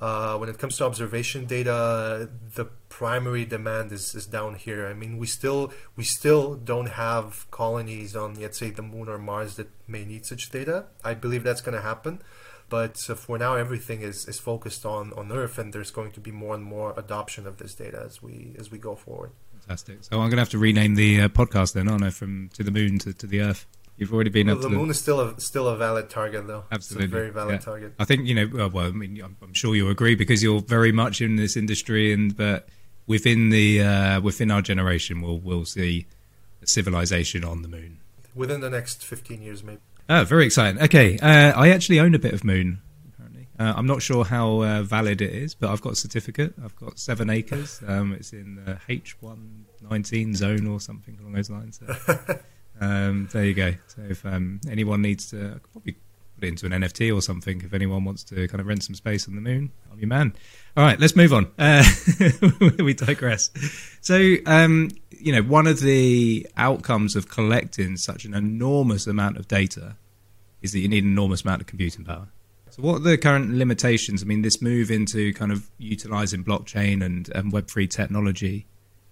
uh, 0.02 0.36
when 0.36 0.50
it 0.50 0.58
comes 0.58 0.78
to 0.78 0.86
observation 0.86 1.46
data, 1.46 2.28
the 2.56 2.66
primary 2.90 3.46
demand 3.46 3.92
is, 3.92 4.16
is 4.16 4.26
down 4.26 4.56
here. 4.56 4.88
I 4.88 4.96
mean, 4.96 5.20
we 5.20 5.28
still 5.28 5.72
we 5.96 6.04
still 6.04 6.56
don't 6.56 6.90
have 6.90 7.50
colonies 7.52 8.16
on, 8.16 8.34
let's 8.36 8.58
say, 8.58 8.72
the 8.72 8.82
moon 8.82 9.08
or 9.08 9.20
Mars 9.20 9.58
that 9.58 9.70
may 9.88 10.04
need 10.04 10.26
such 10.26 10.50
data. 10.50 10.86
I 11.04 11.14
believe 11.14 11.44
that's 11.44 11.62
going 11.62 11.76
to 11.76 11.84
happen, 11.84 12.22
but 12.68 12.98
uh, 13.10 13.16
for 13.16 13.38
now, 13.38 13.56
everything 13.56 14.02
is, 14.02 14.28
is 14.28 14.40
focused 14.40 14.88
on, 14.88 15.14
on 15.14 15.32
Earth, 15.32 15.60
and 15.60 15.72
there's 15.72 15.92
going 15.92 16.12
to 16.14 16.20
be 16.20 16.32
more 16.32 16.56
and 16.56 16.64
more 16.64 16.96
adoption 16.98 17.46
of 17.46 17.58
this 17.58 17.76
data 17.76 18.02
as 18.04 18.24
we 18.24 18.56
as 18.58 18.72
we 18.72 18.80
go 18.80 18.96
forward. 18.96 19.32
Fantastic. 19.68 20.04
So 20.04 20.18
I'm 20.18 20.30
going 20.30 20.32
to 20.32 20.38
have 20.40 20.50
to 20.50 20.58
rename 20.58 20.96
the 20.96 21.22
uh, 21.22 21.28
podcast 21.30 21.74
then, 21.74 21.88
aren't 21.88 22.04
I? 22.04 22.10
From 22.10 22.50
to 22.54 22.64
the 22.64 22.72
moon 22.72 23.00
to, 23.00 23.14
to 23.14 23.28
the 23.28 23.42
Earth. 23.42 23.66
You've 23.98 24.14
already 24.14 24.32
been 24.32 24.48
well, 24.48 24.56
up 24.56 24.62
the 24.62 24.70
to 24.70 24.76
moon 24.76 24.88
the... 24.88 24.92
is 24.92 25.00
still 25.00 25.20
a 25.20 25.40
still 25.40 25.68
a 25.68 25.78
valid 25.78 26.10
target, 26.10 26.48
though. 26.48 26.64
Absolutely, 26.72 27.06
it's 27.06 27.14
a 27.14 27.16
very 27.16 27.30
valid 27.30 27.54
yeah. 27.54 27.60
target. 27.60 27.94
I 28.00 28.06
think 28.06 28.28
you 28.28 28.34
know. 28.36 28.68
Well, 28.68 28.88
I 28.88 28.92
mean, 28.92 29.22
I'm, 29.24 29.38
I'm, 29.42 29.54
sure 29.54 29.76
you'll 29.76 29.92
agree 29.92 30.16
because 30.16 30.42
you're 30.42 30.62
very 30.62 30.92
much 30.92 31.22
in 31.22 31.36
this 31.36 31.56
industry, 31.56 32.12
and 32.12 32.36
but 32.36 32.68
within 33.06 33.50
the 33.50 33.82
uh, 33.82 34.22
within 34.22 34.50
our 34.50 34.62
generation, 34.62 35.22
we'll 35.22 35.40
we'll 35.40 35.66
see 35.66 36.08
a 36.64 36.68
civilization 36.68 37.44
on 37.44 37.62
the 37.62 37.68
moon 37.68 38.00
within 38.36 38.62
the 38.62 38.70
next 38.70 39.04
15 39.04 39.42
years, 39.42 39.64
maybe. 39.64 39.80
Oh, 40.10 40.24
very 40.24 40.46
exciting. 40.46 40.82
Okay, 40.82 41.18
uh, 41.20 41.54
I 41.60 41.70
actually 41.70 42.00
own 42.00 42.16
a 42.16 42.20
bit 42.20 42.34
of 42.34 42.44
moon. 42.44 42.82
Uh, 43.62 43.74
I'm 43.78 43.86
not 43.86 44.02
sure 44.02 44.26
how 44.26 44.64
uh, 44.64 44.82
valid 44.82 45.22
it 45.22 45.32
is, 45.32 45.54
but 45.54 45.70
I've 45.70 45.82
got 45.82 45.94
a 45.94 45.96
certificate. 45.96 46.56
I've 46.64 46.76
got 46.78 46.98
seven 46.98 47.30
acres. 47.30 47.80
Um, 47.88 48.12
it's 48.14 48.34
in 48.34 48.56
the 48.56 48.80
H119 48.90 50.36
zone 50.36 50.66
or 50.66 50.80
something 50.80 51.16
along 51.20 51.34
those 51.34 51.50
lines. 51.50 51.80
So. 51.80 52.40
Um, 52.80 53.30
there 53.32 53.46
you 53.46 53.54
go. 53.54 53.76
So 53.86 54.02
if 54.10 54.26
um, 54.26 54.60
anyone 54.68 55.04
needs 55.04 55.30
to, 55.30 55.38
I 55.38 55.54
could 55.60 55.72
probably 55.72 55.92
put 56.34 56.46
it 56.46 56.48
into 56.48 56.66
an 56.66 56.72
NFT 56.72 57.16
or 57.16 57.22
something. 57.22 57.62
If 57.62 57.76
anyone 57.76 58.04
wants 58.06 58.24
to 58.24 58.48
kind 58.48 58.60
of 58.60 58.66
rent 58.66 58.84
some 58.84 58.96
space 58.96 59.28
on 59.28 59.36
the 59.36 59.42
moon, 59.42 59.72
I'm 59.92 60.00
your 60.00 60.08
man. 60.08 60.34
All 60.76 60.84
right, 60.84 61.00
let's 61.00 61.16
move 61.16 61.32
on. 61.32 61.52
Uh, 61.60 61.84
we 62.80 62.96
digress. 62.96 63.52
So, 64.02 64.38
um, 64.48 64.90
you 65.12 65.32
know, 65.32 65.44
one 65.44 65.68
of 65.68 65.82
the 65.82 66.48
outcomes 66.58 67.16
of 67.16 67.30
collecting 67.30 67.98
such 67.98 68.26
an 68.26 68.34
enormous 68.34 69.06
amount 69.06 69.38
of 69.38 69.48
data 69.48 69.96
is 70.64 70.72
that 70.72 70.80
you 70.80 70.88
need 70.88 71.04
an 71.04 71.12
enormous 71.12 71.44
amount 71.44 71.62
of 71.62 71.68
computing 71.68 72.04
power. 72.04 72.30
So, 72.72 72.82
what 72.82 72.96
are 72.96 73.00
the 73.00 73.18
current 73.18 73.54
limitations? 73.54 74.24
I 74.24 74.26
mean, 74.26 74.42
this 74.42 74.62
move 74.62 74.92
into 74.92 75.34
kind 75.34 75.52
of 75.52 75.70
utilizing 75.78 76.44
blockchain 76.44 77.04
and, 77.04 77.30
and 77.30 77.52
Web3 77.52 77.90
technology 77.90 78.66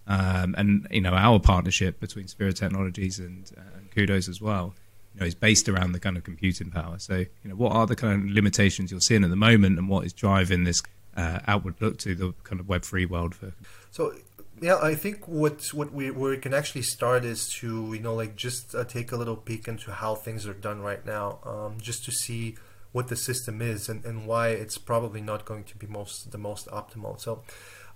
um, 0.10 0.56
and 0.58 0.88
you 0.89 1.01
know 1.01 1.13
our 1.13 1.39
partnership 1.39 2.00
between 2.00 2.25
Sphera 2.25 2.54
Technologies 2.54 3.20
and, 3.20 3.50
uh, 3.56 3.78
and 3.78 3.92
Kudos 3.92 4.28
as 4.28 4.42
well, 4.42 4.74
you 5.13 5.22
know, 5.22 5.28
is 5.28 5.36
based 5.36 5.70
around 5.70 5.92
the 5.92 6.00
kind 6.00 6.18
of 6.18 6.24
computing 6.24 6.72
power. 6.72 6.98
So 6.98 7.18
you 7.18 7.28
know, 7.46 7.56
what 7.56 7.74
are 7.74 7.86
the 7.86 7.96
kind 7.96 8.24
of 8.24 8.30
limitations 8.30 8.89
you're 8.92 9.00
seeing 9.00 9.24
at 9.24 9.30
the 9.30 9.36
moment, 9.36 9.78
and 9.78 9.88
what 9.88 10.06
is 10.06 10.12
driving 10.12 10.63
this 10.63 10.82
uh, 11.16 11.39
outward 11.48 11.75
look 11.80 12.00
to 12.00 12.16
the 12.16 12.34
kind 12.44 12.60
of 12.60 12.68
Web 12.68 12.84
three 12.84 13.06
world 13.06 13.36
for? 13.36 13.54
So 13.92 14.16
yeah, 14.60 14.80
I 14.82 14.96
think 14.96 15.28
what 15.28 15.72
what 15.75 15.94
we 15.94 16.10
where 16.10 16.32
we 16.32 16.38
can 16.38 16.56
actually 16.56 16.82
start 16.82 17.24
is 17.24 17.48
to 17.60 17.94
you 17.94 18.00
know 18.00 18.16
like 18.16 18.36
just 18.36 18.74
uh, 18.74 18.86
take 18.86 19.12
a 19.12 19.16
little 19.16 19.38
peek 19.38 19.68
into 19.68 19.92
how 19.92 20.16
things 20.16 20.48
are 20.48 20.56
done 20.56 20.82
right 20.82 21.06
now, 21.06 21.38
um, 21.46 21.78
just 21.80 22.04
to 22.06 22.12
see 22.12 22.56
what 22.91 23.08
the 23.08 23.15
system 23.15 23.62
is 23.62 23.88
and, 23.88 24.03
and 24.05 24.25
why 24.25 24.50
it's 24.50 24.77
probably 24.77 25.22
not 25.22 25.46
going 25.46 25.63
to 25.63 25.77
be 25.77 25.88
most 25.88 26.31
the 26.31 26.38
most 26.38 26.67
optimal. 26.67 27.19
So 27.19 27.43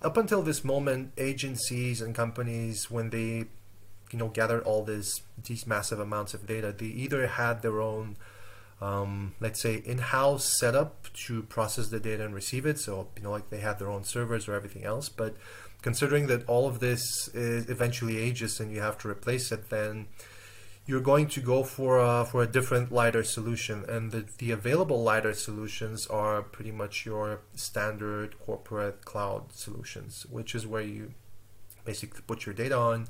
up 0.01 0.17
until 0.17 0.41
this 0.41 0.63
moment, 0.63 1.13
agencies 1.17 2.01
and 2.01 2.13
companies, 2.13 2.91
when 2.91 3.09
they 3.09 3.45
you 4.11 4.19
know 4.19 4.27
gathered 4.27 4.63
all 4.63 4.83
this 4.83 5.21
these 5.43 5.65
massive 5.65 5.99
amounts 5.99 6.33
of 6.33 6.45
data, 6.45 6.73
they 6.77 6.85
either 6.85 7.27
had 7.27 7.61
their 7.61 7.81
own 7.81 8.17
um, 8.81 9.33
let's 9.39 9.61
say 9.61 9.81
in-house 9.85 10.57
setup 10.59 11.07
to 11.13 11.43
process 11.43 11.87
the 11.87 11.99
data 11.99 12.25
and 12.25 12.35
receive 12.35 12.65
it. 12.65 12.79
So 12.79 13.07
you 13.17 13.23
know 13.23 13.31
like 13.31 13.49
they 13.49 13.59
had 13.59 13.79
their 13.79 13.89
own 13.89 14.03
servers 14.03 14.47
or 14.47 14.53
everything 14.53 14.83
else. 14.83 15.09
But 15.09 15.35
considering 15.81 16.27
that 16.27 16.47
all 16.47 16.67
of 16.67 16.79
this 16.79 17.27
is 17.33 17.69
eventually 17.69 18.17
ages 18.17 18.59
and 18.59 18.71
you 18.71 18.81
have 18.81 18.97
to 18.99 19.09
replace 19.09 19.51
it, 19.51 19.69
then 19.69 20.07
you're 20.85 21.01
going 21.01 21.27
to 21.27 21.39
go 21.39 21.63
for 21.63 21.97
a, 21.99 22.25
for 22.25 22.43
a 22.43 22.47
different 22.47 22.91
lighter 22.91 23.23
solution. 23.23 23.85
And 23.87 24.11
the, 24.11 24.25
the 24.37 24.51
available 24.51 25.01
lighter 25.01 25.33
solutions 25.33 26.07
are 26.07 26.41
pretty 26.41 26.71
much 26.71 27.05
your 27.05 27.41
standard 27.55 28.37
corporate 28.39 29.05
cloud 29.05 29.53
solutions 29.53 30.25
which 30.29 30.53
is 30.55 30.67
where 30.67 30.81
you 30.81 31.13
basically 31.85 32.21
put 32.25 32.45
your 32.45 32.53
data 32.55 32.77
on. 32.77 33.07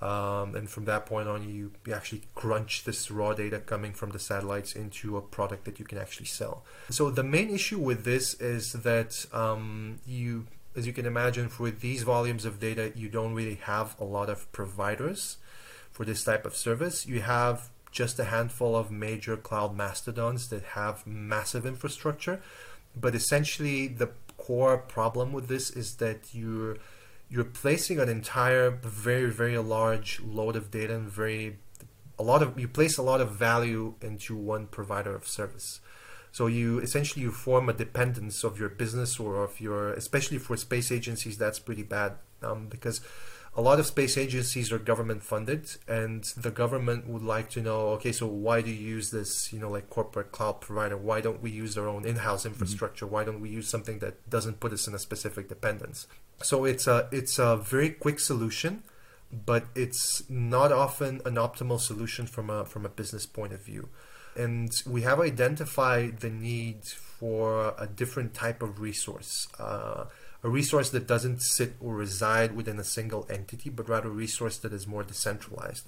Um, 0.00 0.54
and 0.54 0.70
from 0.70 0.84
that 0.84 1.06
point 1.06 1.28
on 1.28 1.48
you, 1.48 1.72
you 1.84 1.92
actually 1.92 2.22
crunch 2.36 2.84
this 2.84 3.10
raw 3.10 3.34
data 3.34 3.58
coming 3.58 3.92
from 3.92 4.10
the 4.10 4.20
satellites 4.20 4.74
into 4.74 5.16
a 5.16 5.20
product 5.20 5.64
that 5.64 5.80
you 5.80 5.84
can 5.84 5.98
actually 5.98 6.26
sell. 6.26 6.64
So 6.88 7.10
the 7.10 7.24
main 7.24 7.50
issue 7.50 7.80
with 7.80 8.04
this 8.04 8.34
is 8.34 8.74
that 8.74 9.26
um, 9.32 9.98
you 10.06 10.46
as 10.76 10.86
you 10.86 10.92
can 10.92 11.06
imagine 11.06 11.48
for 11.48 11.70
these 11.70 12.04
volumes 12.04 12.44
of 12.44 12.60
data 12.60 12.92
you 12.94 13.08
don't 13.08 13.34
really 13.34 13.56
have 13.56 13.96
a 13.98 14.04
lot 14.04 14.28
of 14.28 14.50
providers 14.52 15.38
for 15.90 16.04
this 16.04 16.24
type 16.24 16.44
of 16.44 16.56
service. 16.56 17.06
You 17.06 17.20
have 17.20 17.70
just 17.90 18.18
a 18.18 18.24
handful 18.24 18.76
of 18.76 18.90
major 18.90 19.36
cloud 19.36 19.76
mastodons 19.76 20.48
that 20.48 20.62
have 20.62 21.06
massive 21.06 21.64
infrastructure, 21.64 22.40
but 22.94 23.14
essentially 23.14 23.88
the 23.88 24.10
core 24.36 24.78
problem 24.78 25.32
with 25.32 25.48
this 25.48 25.70
is 25.70 25.96
that 25.96 26.32
you're 26.32 26.76
you're 27.28 27.44
placing 27.44 27.98
an 27.98 28.08
entire 28.08 28.70
very 28.70 29.30
very 29.30 29.58
large 29.58 30.20
load 30.20 30.56
of 30.56 30.70
data 30.70 30.94
and 30.94 31.10
very 31.10 31.58
a 32.18 32.22
lot 32.22 32.42
of 32.42 32.58
you 32.58 32.66
place 32.66 32.96
a 32.96 33.02
lot 33.02 33.20
of 33.20 33.32
value 33.32 33.94
into 34.00 34.34
one 34.34 34.66
provider 34.66 35.14
of 35.14 35.26
service 35.26 35.80
so 36.32 36.46
you 36.46 36.78
essentially 36.78 37.22
you 37.22 37.30
form 37.30 37.68
a 37.68 37.72
dependence 37.72 38.44
of 38.44 38.58
your 38.58 38.68
business 38.68 39.20
or 39.20 39.42
of 39.42 39.60
your 39.60 39.92
especially 39.92 40.38
for 40.38 40.56
space 40.56 40.90
agencies 40.90 41.36
that's 41.36 41.58
pretty 41.58 41.82
bad 41.82 42.12
um, 42.42 42.68
because 42.68 43.00
a 43.58 43.60
lot 43.60 43.80
of 43.80 43.86
space 43.86 44.16
agencies 44.16 44.70
are 44.70 44.78
government 44.78 45.20
funded 45.20 45.68
and 45.88 46.22
the 46.36 46.50
government 46.50 47.08
would 47.08 47.24
like 47.24 47.50
to 47.50 47.60
know 47.60 47.88
okay 47.88 48.12
so 48.12 48.24
why 48.24 48.62
do 48.62 48.70
you 48.70 48.88
use 48.96 49.10
this 49.10 49.52
you 49.52 49.58
know 49.58 49.68
like 49.68 49.90
corporate 49.90 50.30
cloud 50.30 50.60
provider 50.60 50.96
why 50.96 51.20
don't 51.20 51.42
we 51.42 51.50
use 51.50 51.76
our 51.76 51.88
own 51.88 52.06
in-house 52.06 52.42
mm-hmm. 52.42 52.52
infrastructure 52.52 53.04
mm-hmm. 53.04 53.14
why 53.14 53.24
don't 53.24 53.40
we 53.40 53.50
use 53.50 53.68
something 53.68 53.98
that 53.98 54.30
doesn't 54.30 54.60
put 54.60 54.72
us 54.72 54.86
in 54.86 54.94
a 54.94 54.98
specific 54.98 55.48
dependence 55.48 56.06
so 56.40 56.64
it's 56.64 56.86
a 56.86 57.08
it's 57.10 57.36
a 57.40 57.56
very 57.56 57.90
quick 57.90 58.20
solution 58.20 58.84
but 59.32 59.64
it's 59.74 60.22
not 60.30 60.70
often 60.70 61.20
an 61.26 61.34
optimal 61.34 61.80
solution 61.80 62.28
from 62.28 62.48
a 62.48 62.64
from 62.64 62.86
a 62.86 62.88
business 62.88 63.26
point 63.26 63.52
of 63.52 63.60
view 63.60 63.88
and 64.36 64.82
we 64.86 65.02
have 65.02 65.18
identified 65.18 66.20
the 66.20 66.30
need 66.30 66.84
for 66.84 67.74
a 67.76 67.88
different 67.88 68.34
type 68.34 68.62
of 68.62 68.80
resource 68.80 69.48
uh, 69.58 70.04
a 70.42 70.48
resource 70.48 70.90
that 70.90 71.06
doesn't 71.06 71.42
sit 71.42 71.74
or 71.80 71.94
reside 71.94 72.54
within 72.54 72.78
a 72.78 72.84
single 72.84 73.26
entity, 73.28 73.70
but 73.70 73.88
rather 73.88 74.08
a 74.08 74.12
resource 74.12 74.56
that 74.58 74.72
is 74.72 74.86
more 74.86 75.02
decentralized. 75.02 75.86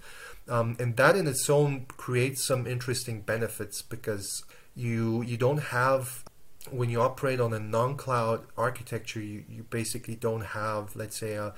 Um, 0.48 0.76
and 0.80 0.96
that 0.96 1.16
in 1.16 1.26
its 1.26 1.48
own 1.48 1.86
creates 1.86 2.44
some 2.44 2.66
interesting 2.66 3.20
benefits 3.20 3.82
because 3.82 4.44
you 4.74 5.22
you 5.22 5.36
don't 5.36 5.58
have 5.58 6.24
when 6.70 6.90
you 6.90 7.00
operate 7.00 7.40
on 7.40 7.52
a 7.54 7.58
non-cloud 7.58 8.42
architecture, 8.56 9.20
you, 9.20 9.44
you 9.48 9.62
basically 9.70 10.14
don't 10.14 10.42
have, 10.42 10.94
let's 10.94 11.16
say, 11.16 11.34
a, 11.34 11.54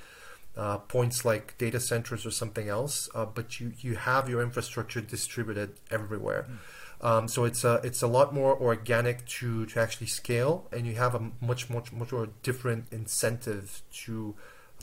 uh, 0.55 0.77
points 0.77 1.25
like 1.25 1.57
data 1.57 1.79
centers 1.79 2.25
or 2.25 2.31
something 2.31 2.69
else, 2.69 3.09
uh, 3.15 3.25
but 3.25 3.59
you, 3.59 3.73
you 3.79 3.95
have 3.95 4.29
your 4.29 4.41
infrastructure 4.41 5.01
distributed 5.01 5.73
everywhere. 5.91 6.45
Mm. 6.49 6.57
Um, 7.03 7.27
so 7.27 7.43
it's 7.43 7.65
a 7.65 7.81
it's 7.83 8.01
a 8.01 8.07
lot 8.07 8.33
more 8.33 8.57
organic 8.57 9.25
to 9.39 9.65
to 9.67 9.79
actually 9.79 10.07
scale, 10.07 10.67
and 10.71 10.87
you 10.87 10.95
have 10.95 11.13
a 11.13 11.31
much 11.41 11.69
much 11.69 11.91
much 11.91 12.13
more 12.13 12.29
different 12.41 12.85
incentive 12.91 13.81
to 14.05 14.35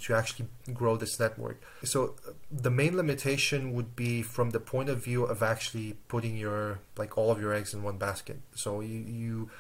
to 0.03 0.15
actually 0.15 0.49
grow 0.75 0.97
this 0.97 1.19
network. 1.19 1.63
So 1.83 2.17
uh, 2.29 2.33
the 2.51 2.71
main 2.71 2.95
limitation 2.95 3.73
would 3.73 3.97
be 3.97 4.23
from 4.23 4.51
the 4.51 4.61
point 4.61 4.91
of 4.91 5.03
view 5.03 5.25
of 5.25 5.43
actually 5.43 5.95
putting 6.09 6.37
your 6.37 6.81
like 6.99 7.17
all 7.17 7.31
of 7.31 7.41
your 7.41 7.55
eggs 7.55 7.73
in 7.73 7.83
one 7.83 7.97
basket. 7.97 8.39
So 8.55 8.81
you, 8.83 8.99
you 8.99 9.51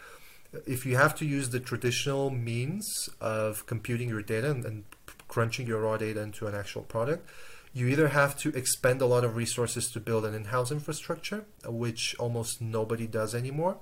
if 0.66 0.84
you 0.84 0.96
have 0.96 1.14
to 1.16 1.24
use 1.24 1.50
the 1.50 1.60
traditional 1.60 2.28
means 2.28 3.08
of 3.22 3.64
computing 3.66 4.10
your 4.10 4.22
data 4.22 4.50
and, 4.50 4.64
and 4.66 4.84
crunching 5.28 5.66
your 5.66 5.80
raw 5.80 5.96
data 5.96 6.20
into 6.20 6.46
an 6.46 6.54
actual 6.54 6.82
product, 6.82 7.26
you 7.72 7.86
either 7.86 8.08
have 8.08 8.36
to 8.38 8.50
expend 8.50 9.00
a 9.00 9.06
lot 9.06 9.24
of 9.24 9.36
resources 9.36 9.90
to 9.92 10.00
build 10.00 10.24
an 10.24 10.34
in-house 10.34 10.72
infrastructure, 10.72 11.44
which 11.66 12.16
almost 12.18 12.60
nobody 12.60 13.06
does 13.06 13.34
anymore, 13.34 13.78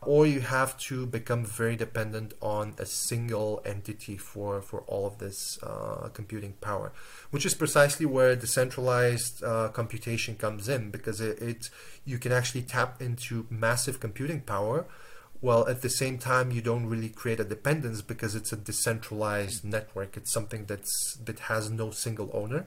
or 0.00 0.26
you 0.26 0.40
have 0.40 0.76
to 0.76 1.06
become 1.06 1.44
very 1.44 1.76
dependent 1.76 2.34
on 2.40 2.74
a 2.78 2.86
single 2.86 3.62
entity 3.64 4.16
for, 4.16 4.60
for 4.60 4.80
all 4.82 5.06
of 5.06 5.18
this 5.18 5.58
uh, 5.62 6.08
computing 6.12 6.52
power, 6.60 6.92
which 7.30 7.46
is 7.46 7.54
precisely 7.54 8.06
where 8.06 8.34
decentralized 8.36 9.42
uh, 9.42 9.68
computation 9.68 10.36
comes 10.36 10.68
in 10.68 10.90
because 10.90 11.20
it, 11.20 11.40
it 11.40 11.70
you 12.04 12.18
can 12.18 12.32
actually 12.32 12.62
tap 12.62 13.00
into 13.00 13.46
massive 13.48 14.00
computing 14.00 14.40
power 14.40 14.86
while 15.40 15.66
at 15.68 15.82
the 15.82 15.90
same 15.90 16.18
time 16.18 16.52
you 16.52 16.62
don't 16.62 16.86
really 16.86 17.08
create 17.08 17.40
a 17.40 17.44
dependence 17.44 18.02
because 18.02 18.36
it's 18.36 18.52
a 18.52 18.56
decentralized 18.56 19.64
network. 19.64 20.16
It's 20.16 20.32
something 20.32 20.66
that's 20.66 21.16
that 21.24 21.40
has 21.40 21.70
no 21.70 21.90
single 21.90 22.30
owner 22.32 22.66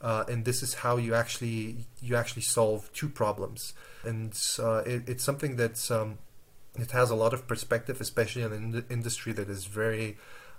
uh, 0.00 0.24
and 0.28 0.44
this 0.44 0.62
is 0.62 0.74
how 0.74 0.96
you 0.96 1.14
actually 1.14 1.86
you 2.00 2.16
actually 2.16 2.42
solve 2.42 2.92
two 2.92 3.08
problems 3.08 3.74
and 4.04 4.38
uh, 4.58 4.82
it, 4.86 5.08
it's 5.08 5.24
something 5.24 5.56
that's 5.56 5.90
um, 5.90 6.18
it 6.78 6.92
has 6.92 7.10
a 7.10 7.14
lot 7.14 7.32
of 7.34 7.46
perspective, 7.46 8.00
especially 8.00 8.42
in 8.42 8.52
an 8.52 8.84
industry 8.88 9.32
that 9.32 9.48
is 9.48 9.64
very, 9.64 10.16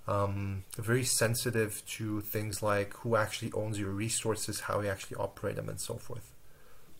um, 0.07 0.63
very 0.77 1.03
sensitive 1.03 1.81
to 1.87 2.21
things 2.21 2.61
like 2.61 2.93
who 2.97 3.15
actually 3.15 3.51
owns 3.53 3.79
your 3.79 3.91
resources, 3.91 4.61
how 4.61 4.81
you 4.81 4.89
actually 4.89 5.17
operate 5.17 5.55
them, 5.55 5.69
and 5.69 5.79
so 5.79 5.95
forth. 5.95 6.33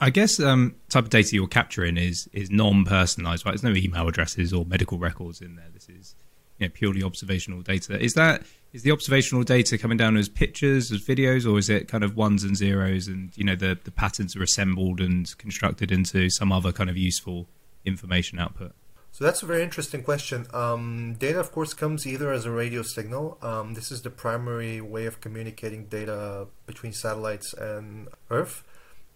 I 0.01 0.09
guess 0.09 0.39
um, 0.39 0.75
type 0.87 1.05
of 1.05 1.09
data 1.09 1.35
you're 1.35 1.47
capturing 1.47 1.97
is 1.97 2.29
is 2.31 2.49
non-personalized, 2.49 3.45
right? 3.45 3.51
There's 3.51 3.63
no 3.63 3.75
email 3.75 4.07
addresses 4.07 4.53
or 4.53 4.65
medical 4.65 4.97
records 4.97 5.41
in 5.41 5.55
there. 5.55 5.67
This 5.73 5.89
is 5.89 6.15
you 6.57 6.67
know, 6.67 6.71
purely 6.73 7.03
observational 7.03 7.61
data. 7.61 8.01
Is 8.01 8.13
that 8.13 8.43
is 8.71 8.83
the 8.83 8.91
observational 8.91 9.43
data 9.43 9.77
coming 9.77 9.97
down 9.97 10.15
as 10.17 10.29
pictures, 10.29 10.91
as 10.91 11.01
videos, 11.01 11.51
or 11.51 11.57
is 11.57 11.69
it 11.69 11.87
kind 11.87 12.03
of 12.03 12.15
ones 12.15 12.43
and 12.43 12.55
zeros, 12.55 13.07
and 13.07 13.31
you 13.35 13.43
know 13.43 13.55
the 13.55 13.77
the 13.83 13.91
patterns 13.91 14.35
are 14.35 14.43
assembled 14.43 14.99
and 14.99 15.37
constructed 15.37 15.91
into 15.91 16.29
some 16.29 16.51
other 16.51 16.71
kind 16.71 16.89
of 16.89 16.97
useful 16.97 17.47
information 17.85 18.39
output? 18.39 18.73
So 19.11 19.25
that's 19.25 19.41
a 19.41 19.45
very 19.45 19.63
interesting 19.63 20.03
question. 20.03 20.45
Um, 20.53 21.15
data, 21.17 21.39
of 21.39 21.51
course, 21.51 21.73
comes 21.73 22.05
either 22.05 22.31
as 22.31 22.45
a 22.45 22.51
radio 22.51 22.83
signal. 22.83 23.37
Um, 23.41 23.73
this 23.73 23.91
is 23.91 24.01
the 24.03 24.11
primary 24.11 24.81
way 24.81 25.07
of 25.07 25.19
communicating 25.19 25.85
data 25.85 26.47
between 26.67 26.93
satellites 26.93 27.53
and 27.53 28.07
Earth. 28.29 28.63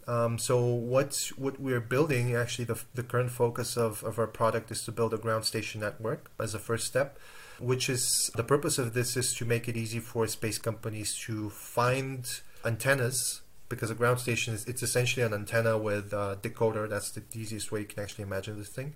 Um, 0.07 0.37
so 0.37 0.65
what 0.65 1.15
what 1.37 1.59
we're 1.59 1.79
building, 1.79 2.35
actually, 2.35 2.65
the, 2.65 2.81
the 2.93 3.03
current 3.03 3.31
focus 3.31 3.77
of, 3.77 4.03
of 4.03 4.19
our 4.19 4.27
product 4.27 4.71
is 4.71 4.83
to 4.83 4.91
build 4.91 5.13
a 5.13 5.17
ground 5.17 5.45
station 5.45 5.79
network 5.81 6.31
as 6.39 6.53
a 6.53 6.59
first 6.59 6.87
step, 6.87 7.17
which 7.59 7.89
is 7.89 8.31
the 8.35 8.43
purpose 8.43 8.77
of 8.77 8.93
this 8.93 9.15
is 9.15 9.33
to 9.35 9.45
make 9.45 9.67
it 9.67 9.77
easy 9.77 9.99
for 9.99 10.27
space 10.27 10.57
companies 10.57 11.17
to 11.25 11.49
find 11.49 12.41
antennas 12.65 13.41
because 13.69 13.89
a 13.89 13.95
ground 13.95 14.19
station 14.19 14.53
is 14.53 14.65
it's 14.65 14.83
essentially 14.83 15.25
an 15.25 15.33
antenna 15.33 15.77
with 15.77 16.13
a 16.13 16.37
decoder. 16.41 16.89
That's 16.89 17.11
the 17.11 17.23
easiest 17.33 17.71
way 17.71 17.81
you 17.81 17.85
can 17.85 18.03
actually 18.03 18.23
imagine 18.23 18.57
this 18.57 18.69
thing 18.69 18.95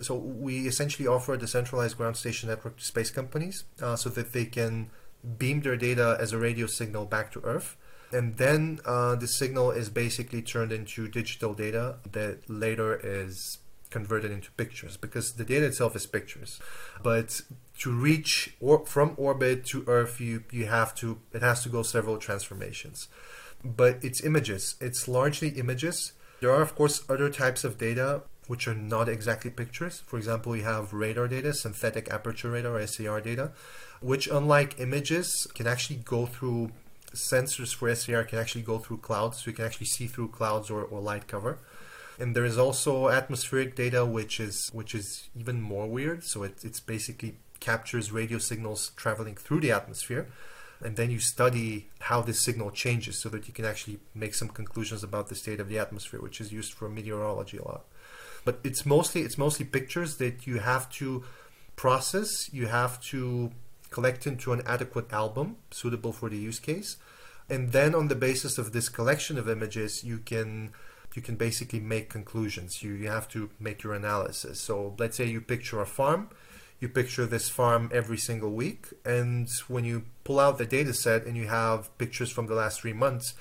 so 0.00 0.14
we 0.14 0.66
essentially 0.66 1.06
offer 1.06 1.34
a 1.34 1.38
decentralized 1.38 1.96
ground 1.96 2.16
station 2.16 2.48
network 2.48 2.78
to 2.78 2.84
space 2.84 3.10
companies 3.10 3.64
uh, 3.82 3.96
so 3.96 4.08
that 4.10 4.32
they 4.32 4.46
can 4.46 4.90
beam 5.38 5.60
their 5.60 5.76
data 5.76 6.16
as 6.18 6.32
a 6.32 6.38
radio 6.38 6.66
signal 6.66 7.04
back 7.04 7.30
to 7.32 7.40
Earth. 7.44 7.76
And 8.12 8.36
then 8.38 8.80
uh, 8.84 9.14
the 9.14 9.28
signal 9.28 9.70
is 9.70 9.88
basically 9.88 10.42
turned 10.42 10.72
into 10.72 11.06
digital 11.06 11.54
data 11.54 11.98
that 12.10 12.48
later 12.48 12.98
is 13.02 13.58
converted 13.90 14.30
into 14.30 14.50
pictures 14.52 14.96
because 14.96 15.32
the 15.32 15.44
data 15.44 15.66
itself 15.66 15.96
is 15.96 16.06
pictures. 16.06 16.60
But 17.02 17.40
to 17.80 17.92
reach 17.92 18.54
or 18.60 18.86
from 18.86 19.14
orbit 19.16 19.66
to 19.66 19.84
Earth, 19.86 20.20
you, 20.20 20.44
you 20.50 20.66
have 20.66 20.94
to, 20.96 21.18
it 21.32 21.42
has 21.42 21.62
to 21.64 21.68
go 21.68 21.82
several 21.82 22.18
transformations. 22.18 23.08
But 23.64 24.02
it's 24.02 24.22
images, 24.22 24.76
it's 24.80 25.08
largely 25.08 25.50
images. 25.50 26.12
There 26.40 26.50
are, 26.50 26.62
of 26.62 26.74
course, 26.74 27.02
other 27.08 27.28
types 27.28 27.64
of 27.64 27.76
data 27.76 28.22
which 28.46 28.66
are 28.66 28.74
not 28.74 29.08
exactly 29.08 29.50
pictures. 29.50 30.02
For 30.06 30.16
example, 30.16 30.56
you 30.56 30.64
have 30.64 30.92
radar 30.92 31.28
data, 31.28 31.54
synthetic 31.54 32.10
aperture 32.10 32.50
radar 32.50 32.84
SAR 32.84 33.20
data, 33.20 33.52
which 34.00 34.26
unlike 34.26 34.80
images 34.80 35.46
can 35.54 35.68
actually 35.68 36.00
go 36.04 36.26
through 36.26 36.72
sensors 37.14 37.74
for 37.74 37.94
SAR 37.94 38.24
can 38.24 38.38
actually 38.38 38.62
go 38.62 38.78
through 38.78 38.98
clouds, 38.98 39.38
so 39.38 39.50
you 39.50 39.56
can 39.56 39.64
actually 39.64 39.86
see 39.86 40.06
through 40.06 40.28
clouds 40.28 40.70
or, 40.70 40.82
or 40.82 41.00
light 41.00 41.26
cover. 41.26 41.58
And 42.20 42.36
there 42.36 42.44
is 42.44 42.58
also 42.58 43.08
atmospheric 43.08 43.74
data, 43.74 44.04
which 44.04 44.38
is 44.40 44.70
which 44.72 44.94
is 44.94 45.28
even 45.36 45.60
more 45.60 45.86
weird. 45.86 46.24
So 46.24 46.42
it 46.42 46.64
it's 46.64 46.80
basically 46.80 47.36
captures 47.58 48.12
radio 48.12 48.38
signals 48.38 48.92
traveling 48.96 49.36
through 49.36 49.60
the 49.60 49.72
atmosphere, 49.72 50.28
and 50.84 50.96
then 50.96 51.10
you 51.10 51.18
study 51.18 51.88
how 52.00 52.20
this 52.22 52.44
signal 52.44 52.70
changes, 52.70 53.20
so 53.22 53.28
that 53.30 53.48
you 53.48 53.54
can 53.54 53.64
actually 53.64 53.98
make 54.14 54.34
some 54.34 54.48
conclusions 54.48 55.02
about 55.02 55.28
the 55.28 55.34
state 55.34 55.60
of 55.60 55.68
the 55.68 55.78
atmosphere, 55.78 56.20
which 56.20 56.40
is 56.40 56.52
used 56.52 56.72
for 56.72 56.88
meteorology 56.88 57.56
a 57.58 57.64
lot 57.64 57.84
but 58.44 58.58
it's 58.64 58.86
mostly 58.86 59.22
it's 59.22 59.38
mostly 59.38 59.64
pictures 59.64 60.16
that 60.16 60.46
you 60.46 60.58
have 60.58 60.90
to 60.90 61.24
process 61.76 62.52
you 62.52 62.66
have 62.66 63.00
to 63.00 63.50
collect 63.90 64.26
into 64.26 64.52
an 64.52 64.62
adequate 64.66 65.12
album 65.12 65.56
suitable 65.70 66.12
for 66.12 66.28
the 66.28 66.36
use 66.36 66.58
case 66.58 66.96
and 67.48 67.72
then 67.72 67.94
on 67.94 68.08
the 68.08 68.14
basis 68.14 68.58
of 68.58 68.72
this 68.72 68.88
collection 68.88 69.38
of 69.38 69.48
images 69.48 70.04
you 70.04 70.18
can 70.18 70.72
you 71.14 71.22
can 71.22 71.36
basically 71.36 71.80
make 71.80 72.08
conclusions. 72.08 72.82
You, 72.82 72.92
you 72.92 73.08
have 73.08 73.28
to 73.30 73.50
make 73.58 73.82
your 73.82 73.94
analysis. 73.94 74.60
So 74.60 74.94
let's 74.98 75.16
say 75.16 75.26
you 75.26 75.40
picture 75.40 75.80
a 75.80 75.86
farm. 75.86 76.30
You 76.78 76.88
picture 76.88 77.26
this 77.26 77.48
farm 77.48 77.90
every 77.92 78.16
single 78.16 78.52
week. 78.52 78.88
And 79.04 79.48
when 79.68 79.84
you 79.84 80.04
pull 80.24 80.40
out 80.40 80.58
the 80.58 80.66
data 80.66 80.94
set 80.94 81.26
and 81.26 81.36
you 81.36 81.48
have 81.48 81.96
pictures 81.98 82.30
from 82.30 82.46
the 82.46 82.54
last 82.54 82.80
three 82.80 82.92
months 82.92 83.34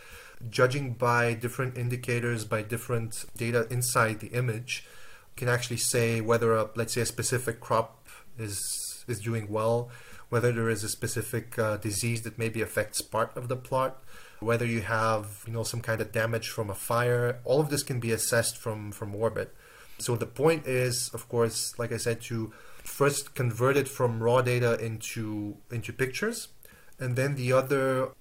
judging 0.49 0.93
by 0.93 1.33
different 1.33 1.77
indicators, 1.77 2.45
by 2.45 2.61
different 2.61 3.25
data 3.37 3.67
inside 3.69 4.19
the 4.19 4.27
image, 4.27 4.85
can 5.35 5.47
actually 5.47 5.77
say 5.77 6.21
whether 6.21 6.53
a 6.53 6.69
let's 6.75 6.93
say 6.93 7.01
a 7.01 7.05
specific 7.05 7.59
crop 7.59 8.07
is 8.37 9.05
is 9.07 9.19
doing 9.19 9.47
well, 9.49 9.89
whether 10.29 10.51
there 10.51 10.69
is 10.69 10.83
a 10.83 10.89
specific 10.89 11.57
uh, 11.59 11.77
disease 11.77 12.21
that 12.21 12.37
maybe 12.37 12.61
affects 12.61 13.01
part 13.01 13.35
of 13.35 13.47
the 13.47 13.55
plot, 13.55 14.03
whether 14.39 14.65
you 14.65 14.81
have 14.81 15.43
you 15.45 15.53
know 15.53 15.63
some 15.63 15.81
kind 15.81 16.01
of 16.01 16.11
damage 16.11 16.49
from 16.49 16.69
a 16.69 16.75
fire. 16.75 17.39
All 17.43 17.59
of 17.59 17.69
this 17.69 17.83
can 17.83 17.99
be 17.99 18.11
assessed 18.11 18.57
from 18.57 18.91
from 18.91 19.15
orbit. 19.15 19.55
So 19.99 20.15
the 20.15 20.25
point 20.25 20.65
is, 20.65 21.09
of 21.13 21.27
course, 21.27 21.77
like 21.77 21.91
I 21.91 21.97
said, 21.97 22.21
to 22.21 22.53
first 22.83 23.35
convert 23.35 23.75
it 23.75 23.87
from 23.87 24.23
raw 24.23 24.41
data 24.41 24.79
into 24.79 25.57
into 25.71 25.91
pictures, 25.91 26.47
and 26.99 27.15
then 27.15 27.35
the 27.35 27.51
other 27.51 28.11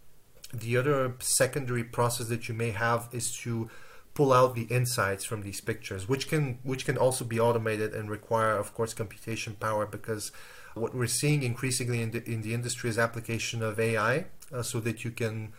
the 0.52 0.76
other 0.76 1.14
secondary 1.20 1.84
process 1.84 2.28
that 2.28 2.48
you 2.48 2.54
may 2.54 2.70
have 2.70 3.08
is 3.12 3.30
to 3.42 3.70
pull 4.14 4.32
out 4.32 4.54
the 4.54 4.62
insights 4.62 5.24
from 5.24 5.42
these 5.42 5.60
pictures, 5.60 6.08
which 6.08 6.28
can 6.28 6.58
which 6.64 6.84
can 6.84 6.96
also 6.96 7.24
be 7.24 7.38
automated 7.38 7.94
and 7.94 8.10
require, 8.10 8.56
of 8.56 8.74
course, 8.74 8.92
computation 8.94 9.54
power 9.54 9.86
because 9.86 10.32
what 10.74 10.94
we're 10.94 11.06
seeing 11.06 11.42
increasingly 11.42 12.02
in 12.02 12.10
the 12.10 12.22
in 12.30 12.42
the 12.42 12.54
industry 12.54 12.90
is 12.90 12.98
application 12.98 13.62
of 13.62 13.78
AI, 13.78 14.26
uh, 14.52 14.62
so 14.62 14.80
that 14.80 15.04
you 15.04 15.10
can 15.10 15.52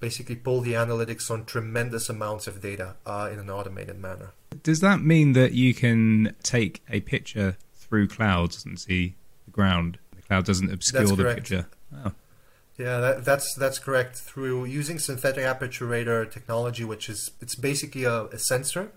basically 0.00 0.36
pull 0.36 0.60
the 0.60 0.74
analytics 0.74 1.30
on 1.30 1.44
tremendous 1.44 2.08
amounts 2.08 2.46
of 2.46 2.60
data 2.60 2.96
uh, 3.06 3.28
in 3.32 3.38
an 3.38 3.48
automated 3.48 3.98
manner. 3.98 4.32
Does 4.62 4.80
that 4.80 5.00
mean 5.00 5.32
that 5.32 5.52
you 5.52 5.74
can 5.74 6.34
take 6.42 6.82
a 6.90 7.00
picture 7.00 7.56
through 7.74 8.08
clouds 8.08 8.64
and 8.64 8.78
see 8.78 9.14
the 9.44 9.50
ground? 9.50 9.98
The 10.14 10.22
cloud 10.22 10.44
doesn't 10.44 10.72
obscure 10.72 11.16
the 11.16 11.34
picture. 11.34 11.66
Oh. 12.04 12.12
Yeah, 12.76 12.98
that, 12.98 13.24
that's 13.24 13.54
that's 13.54 13.78
correct. 13.78 14.16
Through 14.16 14.64
using 14.64 14.98
synthetic 14.98 15.44
aperture 15.44 15.86
radar 15.86 16.24
technology, 16.24 16.84
which 16.84 17.08
is 17.08 17.30
it's 17.40 17.54
basically 17.54 18.04
a, 18.04 18.24
a, 18.24 18.38
sensor. 18.38 18.90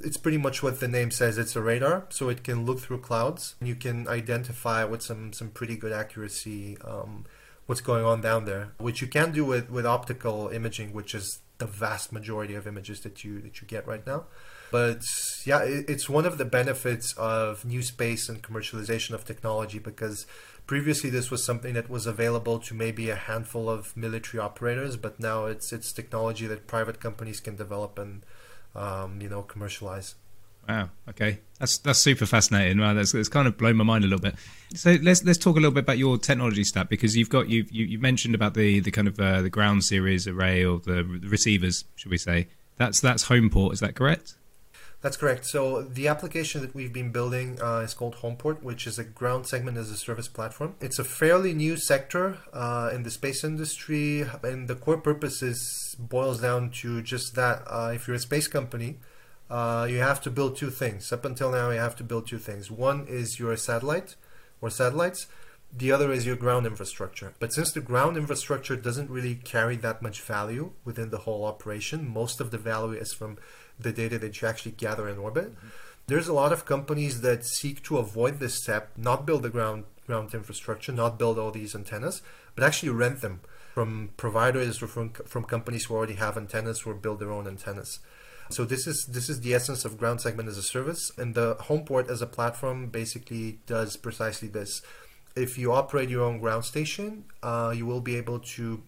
It's 0.00 0.16
pretty 0.16 0.38
much 0.38 0.62
what 0.62 0.80
the 0.80 0.88
name 0.88 1.10
says. 1.10 1.38
It's 1.38 1.56
a 1.56 1.62
radar, 1.62 2.06
so 2.08 2.28
it 2.28 2.42
can 2.42 2.66
look 2.66 2.80
through 2.80 3.00
clouds. 3.00 3.54
You 3.62 3.74
can 3.74 4.08
identify 4.08 4.84
with 4.84 5.02
some 5.02 5.32
some 5.32 5.50
pretty 5.50 5.76
good 5.76 5.92
accuracy 5.92 6.76
um, 6.84 7.26
what's 7.66 7.80
going 7.80 8.04
on 8.04 8.20
down 8.20 8.44
there, 8.44 8.72
which 8.78 9.00
you 9.00 9.06
can 9.06 9.32
do 9.32 9.44
with 9.44 9.70
with 9.70 9.86
optical 9.86 10.48
imaging, 10.48 10.92
which 10.92 11.14
is 11.14 11.40
the 11.58 11.66
vast 11.66 12.12
majority 12.12 12.54
of 12.54 12.66
images 12.66 13.00
that 13.00 13.22
you 13.22 13.40
that 13.40 13.60
you 13.60 13.68
get 13.68 13.86
right 13.86 14.06
now. 14.06 14.24
But 14.72 15.02
yeah, 15.46 15.62
it, 15.62 15.88
it's 15.88 16.08
one 16.08 16.26
of 16.26 16.38
the 16.38 16.44
benefits 16.44 17.14
of 17.16 17.64
new 17.64 17.82
space 17.82 18.28
and 18.28 18.42
commercialization 18.42 19.12
of 19.12 19.24
technology 19.24 19.78
because 19.78 20.26
Previously, 20.66 21.10
this 21.10 21.30
was 21.30 21.44
something 21.44 21.74
that 21.74 21.90
was 21.90 22.06
available 22.06 22.58
to 22.60 22.72
maybe 22.74 23.10
a 23.10 23.16
handful 23.16 23.68
of 23.68 23.94
military 23.94 24.40
operators, 24.40 24.96
but 24.96 25.20
now 25.20 25.44
it's 25.44 25.74
it's 25.74 25.92
technology 25.92 26.46
that 26.46 26.66
private 26.66 27.00
companies 27.00 27.38
can 27.38 27.54
develop 27.54 27.98
and 27.98 28.24
um, 28.74 29.20
you 29.20 29.28
know 29.28 29.42
commercialize. 29.42 30.14
Wow. 30.68 30.90
Okay, 31.10 31.40
that's 31.58 31.78
that's 31.78 31.98
super 31.98 32.26
fascinating. 32.26 32.80
Wow, 32.80 32.94
that's 32.94 33.14
it's 33.14 33.28
kind 33.28 33.46
of 33.46 33.58
blown 33.58 33.76
my 33.76 33.84
mind 33.84 34.04
a 34.04 34.06
little 34.06 34.22
bit. 34.22 34.34
So 34.74 34.96
let's 35.02 35.22
let's 35.24 35.38
talk 35.38 35.56
a 35.56 35.60
little 35.60 35.72
bit 35.72 35.84
about 35.84 35.98
your 35.98 36.16
technology 36.16 36.64
stack 36.64 36.88
because 36.88 37.16
you've 37.16 37.28
got 37.28 37.48
you've 37.48 37.70
you, 37.70 37.84
you 37.84 37.98
mentioned 37.98 38.34
about 38.34 38.54
the 38.54 38.80
the 38.80 38.90
kind 38.90 39.08
of 39.08 39.20
uh, 39.20 39.42
the 39.42 39.50
ground 39.50 39.84
series 39.84 40.26
array 40.26 40.64
or 40.64 40.80
the, 40.80 41.02
the 41.20 41.28
receivers, 41.28 41.84
should 41.96 42.10
we 42.10 42.18
say? 42.18 42.48
That's 42.76 43.00
that's 43.00 43.26
Homeport. 43.26 43.74
Is 43.74 43.80
that 43.80 43.94
correct? 43.94 44.36
That's 45.04 45.18
correct. 45.18 45.44
So 45.44 45.82
the 45.82 46.08
application 46.08 46.62
that 46.62 46.74
we've 46.74 46.90
been 46.90 47.12
building 47.12 47.60
uh, 47.60 47.80
is 47.80 47.92
called 47.92 48.16
Homeport, 48.22 48.62
which 48.62 48.86
is 48.86 48.98
a 48.98 49.04
ground 49.04 49.46
segment 49.46 49.76
as 49.76 49.90
a 49.90 49.98
service 49.98 50.28
platform. 50.28 50.76
It's 50.80 50.98
a 50.98 51.04
fairly 51.04 51.52
new 51.52 51.76
sector 51.76 52.38
uh, 52.54 52.88
in 52.90 53.02
the 53.02 53.10
space 53.10 53.44
industry, 53.44 54.24
and 54.42 54.66
the 54.66 54.74
core 54.74 54.96
purpose 54.96 55.42
is 55.42 55.94
boils 55.98 56.40
down 56.40 56.70
to 56.80 57.02
just 57.02 57.34
that. 57.34 57.64
Uh, 57.66 57.92
if 57.94 58.08
you're 58.08 58.16
a 58.16 58.18
space 58.18 58.48
company, 58.48 58.96
uh, 59.50 59.86
you 59.90 59.98
have 59.98 60.22
to 60.22 60.30
build 60.30 60.56
two 60.56 60.70
things. 60.70 61.12
Up 61.12 61.26
until 61.26 61.50
now, 61.50 61.68
you 61.68 61.78
have 61.78 61.96
to 61.96 62.02
build 62.02 62.26
two 62.26 62.38
things. 62.38 62.70
One 62.70 63.06
is 63.06 63.38
your 63.38 63.54
satellite 63.58 64.16
or 64.62 64.70
satellites. 64.70 65.26
The 65.76 65.92
other 65.92 66.12
is 66.12 66.24
your 66.24 66.36
ground 66.36 66.64
infrastructure. 66.64 67.34
But 67.40 67.52
since 67.52 67.72
the 67.72 67.82
ground 67.82 68.16
infrastructure 68.16 68.74
doesn't 68.76 69.10
really 69.10 69.34
carry 69.34 69.76
that 69.78 70.00
much 70.00 70.22
value 70.22 70.72
within 70.82 71.10
the 71.10 71.18
whole 71.18 71.44
operation, 71.44 72.08
most 72.08 72.40
of 72.40 72.52
the 72.52 72.58
value 72.58 72.96
is 72.96 73.12
from 73.12 73.36
the 73.78 73.92
data 73.92 74.18
that 74.18 74.40
you 74.40 74.48
actually 74.48 74.72
gather 74.72 75.08
in 75.08 75.18
orbit. 75.18 75.54
Mm-hmm. 75.56 75.68
There's 76.06 76.28
a 76.28 76.34
lot 76.34 76.52
of 76.52 76.66
companies 76.66 77.22
that 77.22 77.44
seek 77.46 77.82
to 77.84 77.96
avoid 77.96 78.38
this 78.38 78.54
step, 78.54 78.90
not 78.96 79.24
build 79.26 79.42
the 79.42 79.50
ground 79.50 79.84
ground 80.06 80.34
infrastructure, 80.34 80.92
not 80.92 81.18
build 81.18 81.38
all 81.38 81.50
these 81.50 81.74
antennas, 81.74 82.20
but 82.54 82.62
actually 82.62 82.90
rent 82.90 83.22
them 83.22 83.40
from 83.72 84.10
providers 84.16 84.82
or 84.82 84.86
from 84.86 85.10
from 85.10 85.44
companies 85.44 85.84
who 85.84 85.94
already 85.94 86.14
have 86.14 86.36
antennas 86.36 86.82
or 86.84 86.94
build 86.94 87.20
their 87.20 87.32
own 87.32 87.46
antennas. 87.46 88.00
So 88.50 88.64
this 88.64 88.86
is 88.86 89.06
this 89.06 89.28
is 89.28 89.40
the 89.40 89.54
essence 89.54 89.84
of 89.84 89.96
ground 89.96 90.20
segment 90.20 90.48
as 90.48 90.58
a 90.58 90.62
service, 90.62 91.10
and 91.16 91.34
the 91.34 91.56
Homeport 91.56 92.10
as 92.10 92.20
a 92.20 92.26
platform 92.26 92.88
basically 92.88 93.58
does 93.66 93.96
precisely 93.96 94.48
this. 94.48 94.82
If 95.34 95.58
you 95.58 95.72
operate 95.72 96.10
your 96.10 96.22
own 96.22 96.38
ground 96.38 96.64
station, 96.64 97.24
uh, 97.42 97.72
you 97.74 97.86
will 97.86 98.00
be 98.00 98.16
able 98.16 98.38
to 98.56 98.82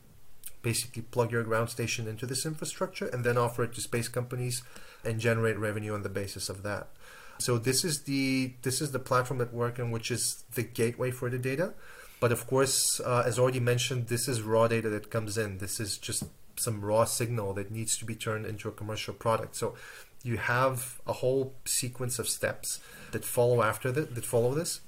basically 0.67 1.03
plug 1.03 1.31
your 1.31 1.45
ground 1.45 1.69
station 1.71 2.09
into 2.13 2.27
this 2.27 2.45
infrastructure 2.45 3.07
and 3.13 3.23
then 3.23 3.39
offer 3.39 3.63
it 3.63 3.73
to 3.75 3.81
space 3.81 4.09
companies 4.09 4.63
and 5.05 5.21
generate 5.21 5.59
revenue 5.69 5.95
on 5.95 6.03
the 6.03 6.15
basis 6.21 6.49
of 6.49 6.65
that. 6.69 6.89
So 7.39 7.59
this 7.69 7.85
is 7.85 8.03
the 8.11 8.55
this 8.63 8.81
is 8.81 8.91
the 8.91 8.99
platform 9.11 9.41
at 9.41 9.53
work 9.63 9.79
and 9.79 9.93
which 9.93 10.11
is 10.11 10.45
the 10.59 10.65
gateway 10.81 11.11
for 11.13 11.31
the 11.31 11.39
data. 11.39 11.69
But 12.19 12.33
of 12.33 12.47
course, 12.47 13.01
uh, 13.01 13.23
as 13.27 13.39
already 13.39 13.61
mentioned, 13.61 14.09
this 14.09 14.27
is 14.27 14.43
raw 14.43 14.67
data 14.67 14.89
that 14.89 15.11
comes 15.17 15.39
in. 15.39 15.59
This 15.59 15.79
is 15.79 15.99
just 15.99 16.25
some 16.57 16.81
raw 16.81 17.05
signal 17.05 17.53
that 17.59 17.71
needs 17.71 17.97
to 17.99 18.05
be 18.05 18.17
turned 18.27 18.47
into 18.47 18.69
a 18.69 18.73
commercial 18.73 19.15
product. 19.15 19.55
So 19.55 19.75
you 20.23 20.39
have 20.39 21.01
a 21.07 21.13
whole 21.21 21.55
sequence 21.65 22.19
of 22.19 22.27
steps 22.29 22.81
that 23.13 23.25
follow 23.25 23.63
after 23.63 23.93
that 23.93 24.15
that 24.17 24.25
follow 24.25 24.53
this, 24.55 24.81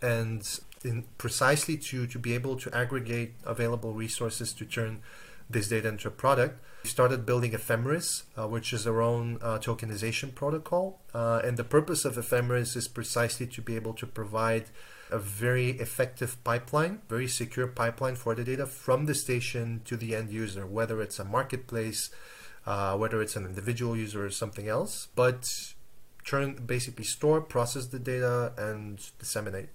and 0.00 0.42
in 0.84 1.04
precisely 1.18 1.76
to 1.76 2.06
to 2.06 2.18
be 2.18 2.34
able 2.34 2.56
to 2.56 2.74
aggregate 2.74 3.34
available 3.44 3.92
resources 3.92 4.52
to 4.54 4.64
turn 4.64 5.00
this 5.48 5.68
data 5.68 5.88
into 5.88 6.08
a 6.08 6.10
product. 6.10 6.62
We 6.84 6.90
started 6.90 7.26
building 7.26 7.52
Ephemeris, 7.52 8.22
uh, 8.38 8.46
which 8.48 8.72
is 8.72 8.86
our 8.86 9.02
own 9.02 9.38
uh, 9.42 9.58
tokenization 9.58 10.34
protocol. 10.34 11.00
Uh, 11.12 11.42
and 11.44 11.56
the 11.56 11.64
purpose 11.64 12.04
of 12.04 12.16
Ephemeris 12.16 12.76
is 12.76 12.88
precisely 12.88 13.46
to 13.48 13.60
be 13.60 13.76
able 13.76 13.92
to 13.94 14.06
provide 14.06 14.66
a 15.10 15.18
very 15.18 15.70
effective 15.70 16.42
pipeline, 16.44 17.00
very 17.08 17.26
secure 17.26 17.66
pipeline 17.66 18.14
for 18.14 18.34
the 18.34 18.44
data 18.44 18.64
from 18.64 19.06
the 19.06 19.14
station 19.14 19.82
to 19.84 19.96
the 19.96 20.14
end 20.14 20.30
user, 20.30 20.64
whether 20.64 21.02
it's 21.02 21.18
a 21.18 21.24
marketplace, 21.24 22.10
uh, 22.64 22.96
whether 22.96 23.20
it's 23.20 23.36
an 23.36 23.44
individual 23.44 23.96
user 23.96 24.24
or 24.24 24.30
something 24.30 24.68
else. 24.68 25.08
But 25.16 25.74
turn 26.24 26.54
basically 26.64 27.04
store, 27.04 27.40
process 27.40 27.86
the 27.86 27.98
data, 27.98 28.52
and 28.56 29.00
disseminate. 29.18 29.68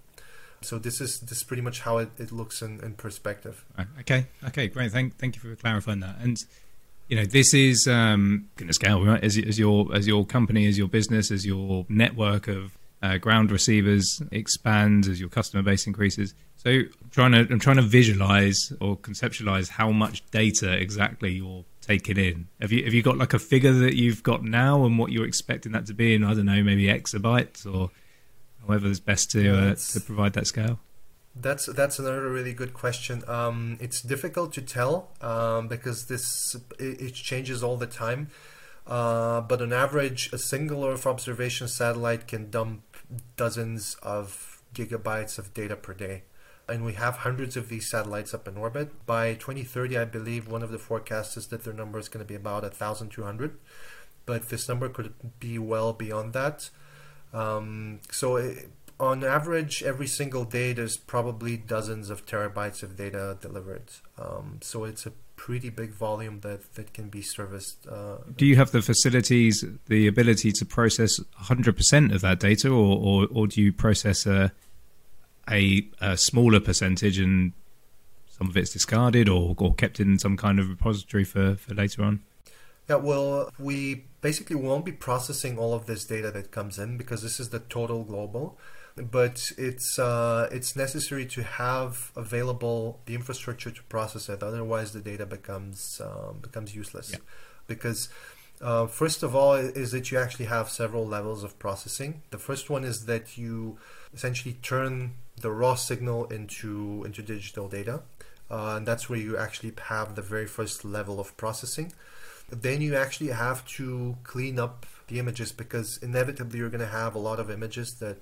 So 0.65 0.79
this 0.79 0.99
is 0.99 1.19
this 1.19 1.39
is 1.39 1.43
pretty 1.43 1.61
much 1.61 1.81
how 1.81 1.99
it, 1.99 2.09
it 2.17 2.31
looks 2.31 2.61
in, 2.61 2.79
in 2.83 2.93
perspective. 2.93 3.63
Okay, 4.01 4.27
okay, 4.47 4.67
great. 4.67 4.91
Thank 4.91 5.17
thank 5.17 5.35
you 5.35 5.41
for 5.41 5.55
clarifying 5.55 5.99
that. 5.99 6.17
And 6.19 6.43
you 7.07 7.15
know, 7.15 7.25
this 7.25 7.53
is 7.53 7.87
um, 7.87 8.49
going 8.55 8.67
to 8.67 8.73
scale 8.73 9.03
right 9.05 9.23
as, 9.23 9.37
as 9.37 9.59
your 9.59 9.93
as 9.93 10.07
your 10.07 10.25
company, 10.25 10.67
as 10.67 10.77
your 10.77 10.87
business, 10.87 11.31
as 11.31 11.45
your 11.45 11.85
network 11.87 12.47
of 12.47 12.77
uh, 13.03 13.17
ground 13.17 13.51
receivers 13.51 14.21
expands, 14.31 15.07
as 15.07 15.19
your 15.19 15.29
customer 15.29 15.61
base 15.61 15.85
increases. 15.85 16.33
So 16.55 16.69
I'm 16.71 16.89
trying 17.11 17.31
to 17.33 17.39
I'm 17.41 17.59
trying 17.59 17.75
to 17.75 17.83
visualize 17.83 18.73
or 18.81 18.97
conceptualize 18.97 19.69
how 19.69 19.91
much 19.91 20.25
data 20.31 20.73
exactly 20.73 21.33
you're 21.33 21.63
taking 21.81 22.17
in. 22.17 22.47
Have 22.59 22.71
you 22.71 22.83
have 22.83 22.93
you 22.93 23.03
got 23.03 23.17
like 23.17 23.35
a 23.35 23.39
figure 23.39 23.73
that 23.73 23.95
you've 23.95 24.23
got 24.23 24.43
now 24.43 24.83
and 24.85 24.97
what 24.97 25.11
you're 25.11 25.27
expecting 25.27 25.73
that 25.73 25.85
to 25.85 25.93
be 25.93 26.15
in? 26.15 26.23
I 26.23 26.33
don't 26.33 26.45
know, 26.45 26.63
maybe 26.63 26.87
exabytes 26.87 27.71
or 27.71 27.91
however 28.67 28.87
is 28.87 28.99
best 28.99 29.31
to 29.31 29.41
yeah, 29.41 29.71
uh, 29.71 29.75
to 29.75 29.99
provide 29.99 30.33
that 30.33 30.47
scale? 30.47 30.79
That's 31.35 31.65
that's 31.65 31.99
another 31.99 32.29
really 32.29 32.53
good 32.53 32.73
question. 32.73 33.23
Um, 33.27 33.77
it's 33.81 34.01
difficult 34.01 34.53
to 34.53 34.61
tell 34.61 35.11
um, 35.21 35.67
because 35.67 36.05
this 36.05 36.55
it, 36.79 37.01
it, 37.01 37.13
changes 37.13 37.61
all 37.63 37.77
the 37.77 37.87
time. 37.87 38.29
Uh, 38.87 39.41
but 39.41 39.61
on 39.61 39.73
average, 39.73 40.31
a 40.31 40.37
single 40.37 40.85
Earth 40.85 41.05
observation 41.07 41.67
satellite 41.67 42.27
can 42.27 42.49
dump 42.51 42.83
dozens 43.35 43.95
of 44.01 44.61
gigabytes 44.73 45.37
of 45.39 45.53
data 45.53 45.75
per 45.75 45.93
day. 45.93 46.23
And 46.67 46.83
we 46.83 46.93
have 46.93 47.17
hundreds 47.17 47.55
of 47.57 47.69
these 47.69 47.89
satellites 47.89 48.33
up 48.33 48.47
in 48.47 48.57
orbit. 48.57 49.05
By 49.05 49.33
2030, 49.33 49.97
I 49.97 50.05
believe 50.05 50.47
one 50.47 50.63
of 50.63 50.71
the 50.71 50.79
forecasts 50.79 51.37
is 51.37 51.47
that 51.47 51.63
their 51.63 51.73
number 51.73 51.99
is 51.99 52.09
going 52.09 52.25
to 52.25 52.27
be 52.27 52.35
about 52.35 52.63
1,200. 52.63 53.57
But 54.25 54.49
this 54.49 54.67
number 54.67 54.89
could 54.89 55.13
be 55.39 55.59
well 55.59 55.93
beyond 55.93 56.33
that. 56.33 56.69
Um, 57.35 57.99
so 58.11 58.37
it, 58.37 58.71
on 58.99 59.23
average, 59.23 59.83
every 59.83 60.07
single 60.07 60.45
day 60.45 60.73
there's 60.73 60.97
probably 60.97 61.57
dozens 61.57 62.09
of 62.09 62.25
terabytes 62.25 62.81
of 62.81 62.95
data 62.95 63.37
delivered. 63.41 63.91
Um, 64.17 64.59
so 64.61 64.85
it's 64.85 65.05
a 65.05 65.11
pretty 65.35 65.69
big 65.69 65.91
volume 65.91 66.39
that, 66.41 66.73
that 66.75 66.93
can 66.93 67.09
be 67.09 67.21
serviced. 67.21 67.85
Uh, 67.87 68.17
Do 68.37 68.45
you 68.45 68.55
have 68.55 68.71
the 68.71 68.81
facilities, 68.81 69.65
the 69.87 70.07
ability 70.07 70.51
to 70.53 70.65
process 70.65 71.19
100% 71.43 72.15
of 72.15 72.21
that 72.21 72.39
data, 72.39 72.69
or, 72.69 72.97
or, 72.97 73.27
or 73.31 73.47
do 73.47 73.61
you 73.61 73.73
process 73.73 74.25
a, 74.25 74.53
a, 75.49 75.87
a 75.99 76.15
smaller 76.15 76.61
percentage 76.61 77.19
and 77.19 77.51
some 78.29 78.49
of 78.49 78.55
it's 78.57 78.71
discarded 78.71 79.27
or, 79.27 79.55
or 79.57 79.73
kept 79.73 79.99
in 79.99 80.17
some 80.19 80.37
kind 80.37 80.57
of 80.57 80.69
repository 80.69 81.25
for, 81.25 81.55
for 81.55 81.73
later 81.73 82.03
on? 82.03 82.21
Yeah, 82.89 82.97
well, 82.97 83.49
we 83.57 84.05
basically 84.25 84.55
won't 84.55 84.83
be 84.83 84.91
processing 84.91 85.55
all 85.59 85.71
of 85.75 85.85
this 85.85 86.03
data 86.03 86.31
that 86.31 86.49
comes 86.49 86.79
in 86.79 86.97
because 86.97 87.21
this 87.21 87.39
is 87.39 87.49
the 87.49 87.59
total 87.59 88.03
global. 88.03 88.57
But 88.95 89.51
it's 89.55 89.99
uh, 89.99 90.49
it's 90.57 90.75
necessary 90.75 91.25
to 91.35 91.43
have 91.43 92.11
available 92.15 93.01
the 93.05 93.13
infrastructure 93.13 93.69
to 93.69 93.83
process 93.83 94.27
it. 94.33 94.41
Otherwise, 94.41 94.93
the 94.93 95.03
data 95.11 95.25
becomes 95.37 96.01
um, 96.07 96.39
becomes 96.47 96.73
useless. 96.73 97.07
Yeah. 97.11 97.19
Because 97.67 98.09
uh, 98.61 98.87
first 98.87 99.21
of 99.21 99.35
all, 99.35 99.53
is 99.83 99.91
that 99.91 100.05
you 100.09 100.17
actually 100.17 100.49
have 100.57 100.69
several 100.69 101.05
levels 101.17 101.43
of 101.43 101.59
processing. 101.59 102.11
The 102.35 102.41
first 102.49 102.65
one 102.75 102.83
is 102.91 103.05
that 103.05 103.37
you 103.37 103.77
essentially 104.11 104.55
turn 104.71 104.91
the 105.45 105.51
raw 105.51 105.75
signal 105.75 106.25
into 106.37 107.03
into 107.07 107.21
digital 107.21 107.67
data, 107.67 107.95
uh, 108.49 108.73
and 108.77 108.87
that's 108.87 109.05
where 109.07 109.19
you 109.19 109.37
actually 109.37 109.73
have 109.93 110.15
the 110.15 110.25
very 110.33 110.47
first 110.47 110.83
level 110.83 111.19
of 111.19 111.37
processing 111.43 111.91
then 112.49 112.81
you 112.81 112.95
actually 112.95 113.29
have 113.29 113.65
to 113.65 114.17
clean 114.23 114.59
up 114.59 114.85
the 115.07 115.19
images 115.19 115.51
because 115.51 115.97
inevitably 116.01 116.59
you're 116.59 116.69
going 116.69 116.79
to 116.81 116.87
have 116.87 117.15
a 117.15 117.19
lot 117.19 117.39
of 117.39 117.49
images 117.49 117.95
that 117.95 118.17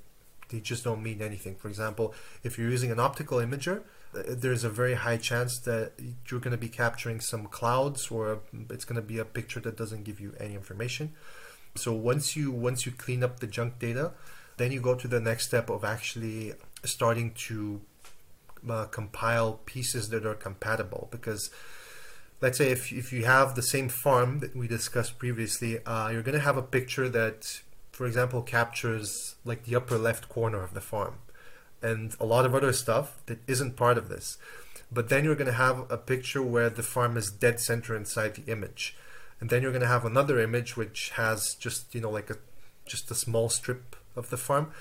they 0.49 0.59
just 0.59 0.83
don't 0.83 1.01
mean 1.01 1.21
anything. 1.21 1.55
For 1.55 1.67
example, 1.67 2.13
if 2.43 2.57
you're 2.57 2.69
using 2.69 2.91
an 2.91 2.99
optical 2.99 3.39
imager, 3.39 3.81
uh, 4.15 4.23
there's 4.27 4.63
a 4.63 4.69
very 4.69 4.93
high 4.93 5.17
chance 5.17 5.59
that 5.59 5.93
you're 6.27 6.39
going 6.39 6.51
to 6.51 6.57
be 6.57 6.69
capturing 6.69 7.19
some 7.19 7.47
clouds 7.47 8.11
or 8.11 8.39
it's 8.69 8.85
going 8.85 8.95
to 8.95 9.01
be 9.01 9.17
a 9.17 9.25
picture 9.25 9.59
that 9.61 9.77
doesn't 9.77 10.03
give 10.03 10.19
you 10.19 10.33
any 10.39 10.53
information. 10.53 11.13
So 11.75 11.91
once 11.91 12.35
you 12.35 12.51
once 12.51 12.85
you 12.85 12.91
clean 12.91 13.23
up 13.23 13.39
the 13.39 13.47
junk 13.47 13.79
data, 13.79 14.11
then 14.57 14.71
you 14.71 14.79
go 14.79 14.93
to 14.93 15.07
the 15.07 15.19
next 15.19 15.47
step 15.47 15.69
of 15.69 15.83
actually 15.83 16.53
starting 16.83 17.31
to 17.47 17.81
uh, 18.69 18.85
compile 18.85 19.59
pieces 19.65 20.09
that 20.09 20.25
are 20.25 20.35
compatible 20.35 21.07
because 21.11 21.49
let's 22.43 22.57
say 22.57 22.71
if, 22.71 22.91
if 22.91 23.13
you 23.13 23.23
have 23.23 23.55
the 23.55 23.61
same 23.61 23.87
farm 23.87 24.39
that 24.39 24.53
we 24.53 24.67
discussed 24.67 25.17
previously, 25.17 25.79
uh, 25.85 26.09
you're 26.09 26.21
going 26.21 26.37
to 26.37 26.43
have 26.43 26.57
a 26.57 26.61
picture 26.61 27.07
that, 27.07 27.61
for 27.93 28.05
example, 28.05 28.41
captures 28.41 29.35
like 29.45 29.63
the 29.63 29.77
upper 29.77 29.97
left 29.97 30.27
corner 30.27 30.61
of 30.61 30.73
the 30.73 30.81
farm 30.81 31.15
and 31.81 32.17
a 32.19 32.25
lot 32.25 32.45
of 32.45 32.53
other 32.53 32.73
stuff 32.73 33.23
that 33.27 33.39
isn't 33.47 33.77
part 33.77 33.97
of 33.97 34.09
this. 34.09 34.37
But 34.91 35.07
then 35.07 35.23
you're 35.23 35.35
going 35.35 35.47
to 35.47 35.53
have 35.53 35.89
a 35.89 35.97
picture 35.97 36.43
where 36.43 36.69
the 36.69 36.83
farm 36.83 37.15
is 37.15 37.31
dead 37.31 37.61
center 37.61 37.95
inside 37.95 38.35
the 38.35 38.51
image. 38.51 38.97
And 39.39 39.49
then 39.49 39.61
you're 39.61 39.71
going 39.71 39.81
to 39.81 39.87
have 39.87 40.03
another 40.03 40.37
image 40.41 40.75
which 40.75 41.11
has 41.11 41.55
just, 41.55 41.95
you 41.95 42.01
know, 42.01 42.11
like 42.11 42.29
a 42.29 42.35
just 42.85 43.09
a 43.09 43.15
small 43.15 43.47
strip 43.47 43.95
of 44.17 44.29
the 44.29 44.37
farm. 44.37 44.71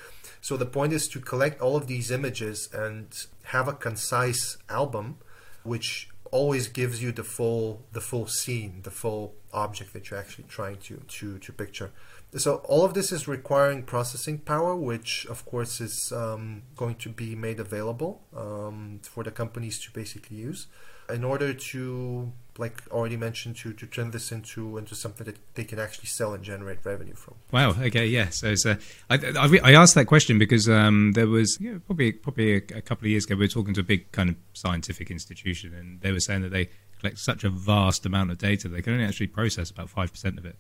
So 0.41 0.57
the 0.57 0.67
point 0.67 0.93
is 0.93 1.07
to 1.09 1.21
collect 1.21 1.61
all 1.61 1.77
of 1.77 1.87
these 1.87 2.11
images 2.11 2.69
and 2.73 3.07
have 3.45 3.69
a 3.69 3.73
concise 3.73 4.59
album 4.69 5.19
which 5.63 6.09
always 6.33 6.67
gives 6.67 7.01
you 7.01 7.13
the 7.13 7.23
full 7.23 7.85
the 7.93 8.01
full 8.01 8.27
scene, 8.27 8.81
the 8.83 8.91
full 8.91 9.35
object 9.53 9.93
that 9.93 10.11
you're 10.11 10.19
actually 10.19 10.47
trying 10.49 10.79
to 10.79 10.97
to 10.97 11.39
to 11.39 11.53
picture. 11.53 11.93
So 12.35 12.57
all 12.65 12.85
of 12.85 12.95
this 12.95 13.13
is 13.13 13.29
requiring 13.29 13.83
processing 13.83 14.39
power, 14.39 14.75
which 14.75 15.27
of 15.27 15.45
course 15.45 15.81
is 15.81 16.13
um, 16.13 16.63
going 16.77 16.97
to 16.97 17.11
be 17.11 17.37
made 17.37 17.61
available 17.61 18.23
um, 18.35 19.01
for 19.03 19.23
the 19.23 19.31
companies 19.31 19.79
to 19.81 19.93
basically 19.93 20.39
use 20.39 20.67
in 21.11 21.25
order 21.25 21.53
to, 21.53 22.33
like 22.59 22.83
already 22.91 23.17
mentioned, 23.17 23.57
to, 23.57 23.73
to 23.73 23.87
turn 23.87 24.11
this 24.11 24.33
into 24.33 24.79
into 24.79 24.95
something 24.95 25.25
that 25.25 25.37
they 25.55 25.65
can 25.65 25.79
actually 25.79 26.07
sell 26.07 26.35
and 26.35 26.45
generate 26.45 26.79
revenue 26.85 27.15
from. 27.15 27.35
Wow. 27.51 27.71
Okay. 27.71 28.07
Yeah. 28.07 28.31
So, 28.31 28.55
so 28.55 28.77
I, 29.11 29.17
I, 29.17 29.61
I 29.63 29.75
asked 29.75 29.95
that 29.95 30.07
question 30.07 30.39
because 30.39 30.69
um, 30.69 31.13
there 31.13 31.27
was 31.27 31.59
you 31.61 31.73
know, 31.73 31.81
probably 31.87 32.13
probably 32.13 32.55
a, 32.55 32.57
a, 32.57 32.83
couple 32.83 33.05
of 33.05 33.11
years 33.11 33.25
ago 33.25 33.35
we 33.35 33.45
were 33.45 33.49
talking 33.49 33.75
to 33.75 33.81
a 33.81 33.85
big 33.85 34.11
kind 34.13 34.31
of 34.31 34.37
scientific 34.53 35.11
institution 35.11 35.75
and 35.75 36.01
they 36.01 36.13
were 36.13 36.21
saying 36.21 36.43
that 36.43 36.51
they 36.51 36.69
collect 37.01 37.19
such 37.19 37.45
a 37.45 37.51
vast 37.51 38.07
amount 38.07 38.31
of 38.31 38.39
data 38.39 38.69
they 38.69 38.81
can 38.81 38.93
only 38.93 39.05
actually 39.05 39.27
process 39.27 39.71
about 39.71 39.91
five 39.91 40.13
percent 40.13 40.39
of 40.39 40.47
it 40.47 40.57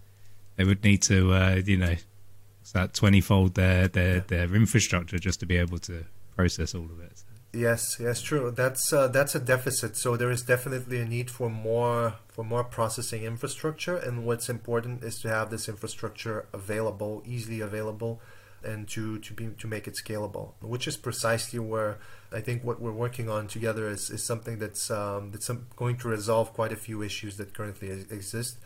they 0.56 0.64
would 0.64 0.84
need 0.84 1.02
to, 1.02 1.32
uh, 1.32 1.60
you 1.64 1.76
know, 1.76 1.96
that 2.72 2.94
twenty-fold 2.94 3.54
their 3.54 3.88
their 3.88 4.20
their 4.20 4.54
infrastructure 4.54 5.18
just 5.18 5.40
to 5.40 5.46
be 5.46 5.56
able 5.56 5.78
to 5.78 6.04
process 6.36 6.74
all 6.74 6.84
of 6.84 7.00
it. 7.00 7.22
Yes, 7.54 7.98
yes, 8.00 8.22
true. 8.22 8.50
That's 8.50 8.92
uh, 8.94 9.08
that's 9.08 9.34
a 9.34 9.40
deficit. 9.40 9.96
So 9.96 10.16
there 10.16 10.30
is 10.30 10.40
definitely 10.40 11.00
a 11.00 11.04
need 11.04 11.30
for 11.30 11.50
more 11.50 12.14
for 12.28 12.44
more 12.44 12.64
processing 12.64 13.24
infrastructure. 13.24 13.94
And 13.94 14.24
what's 14.24 14.48
important 14.48 15.04
is 15.04 15.18
to 15.20 15.28
have 15.28 15.50
this 15.50 15.68
infrastructure 15.68 16.46
available, 16.54 17.22
easily 17.26 17.60
available, 17.60 18.22
and 18.64 18.88
to 18.88 19.18
to 19.18 19.34
be 19.34 19.48
to 19.48 19.66
make 19.66 19.86
it 19.86 19.98
scalable. 20.02 20.52
Which 20.62 20.88
is 20.88 20.96
precisely 20.96 21.58
where 21.58 21.98
I 22.32 22.40
think 22.40 22.64
what 22.64 22.80
we're 22.80 22.90
working 22.90 23.28
on 23.28 23.48
together 23.48 23.86
is, 23.86 24.08
is 24.08 24.24
something 24.24 24.58
that's 24.58 24.90
um, 24.90 25.30
that's 25.30 25.50
going 25.76 25.98
to 25.98 26.08
resolve 26.08 26.54
quite 26.54 26.72
a 26.72 26.76
few 26.76 27.02
issues 27.02 27.36
that 27.36 27.52
currently 27.52 27.90
exist 27.90 28.56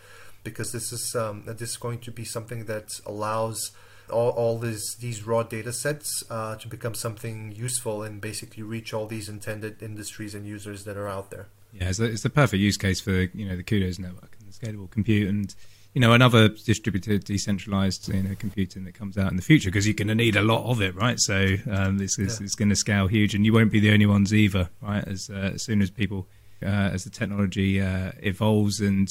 because 0.44 0.70
this 0.70 0.92
is 0.92 1.16
um, 1.16 1.42
this 1.44 1.70
is 1.70 1.77
going 1.77 1.99
to 1.99 2.12
be 2.12 2.25
something 2.25 2.66
that 2.66 3.01
allows 3.05 3.72
all, 4.11 4.31
all 4.31 4.59
these 4.59 4.97
these 4.97 5.27
raw 5.27 5.42
data 5.42 5.73
sets 5.73 6.23
uh, 6.31 6.57
to 6.57 6.69
become 6.69 6.95
something 6.95 7.53
useful 7.53 8.03
and 8.03 8.21
basically 8.21 8.62
reach 8.62 8.92
all 8.92 9.07
these 9.07 9.29
intended 9.29 9.83
industries 9.83 10.35
and 10.35 10.47
users 10.47 10.85
that 10.85 10.97
are 10.97 11.09
out 11.09 11.31
there. 11.31 11.49
Yeah, 11.73 11.88
it's, 11.88 11.99
a, 11.99 12.05
it's 12.05 12.23
the 12.23 12.31
perfect 12.31 12.61
use 12.61 12.77
case 12.77 13.01
for 13.01 13.23
you 13.35 13.49
know 13.49 13.57
the 13.57 13.62
Kudos 13.62 13.99
network 13.99 14.37
and 14.38 14.53
the 14.53 14.53
scalable 14.53 14.90
compute 14.90 15.29
and 15.29 15.55
you 15.97 16.01
know 16.01 16.12
another 16.12 16.49
distributed 16.49 17.25
decentralized 17.25 18.09
you 18.09 18.23
know 18.23 18.35
computing 18.38 18.85
that 18.85 18.92
comes 18.92 19.16
out 19.16 19.31
in 19.31 19.37
the 19.37 19.42
future 19.42 19.71
because 19.71 19.87
you're 19.87 19.95
going 19.95 20.09
to 20.09 20.14
need 20.14 20.37
a 20.37 20.42
lot 20.42 20.71
of 20.71 20.83
it 20.83 20.95
right 20.95 21.19
so 21.19 21.57
um, 21.71 21.97
this 21.97 22.19
is 22.19 22.38
yeah. 22.38 22.45
it's 22.45 22.55
going 22.55 22.69
to 22.69 22.77
scale 22.77 23.07
huge 23.07 23.35
and 23.35 23.47
you 23.47 23.53
won't 23.53 23.73
be 23.73 23.81
the 23.81 23.90
only 23.90 24.05
ones 24.05 24.35
either 24.35 24.69
right 24.83 25.09
as 25.09 25.31
uh, 25.31 25.53
as 25.55 25.62
soon 25.62 25.81
as 25.81 25.90
people 25.90 26.27
uh, 26.62 26.66
as 26.66 27.05
the 27.05 27.11
technology 27.11 27.81
uh, 27.81 28.12
evolves 28.19 28.79
and 28.79 29.09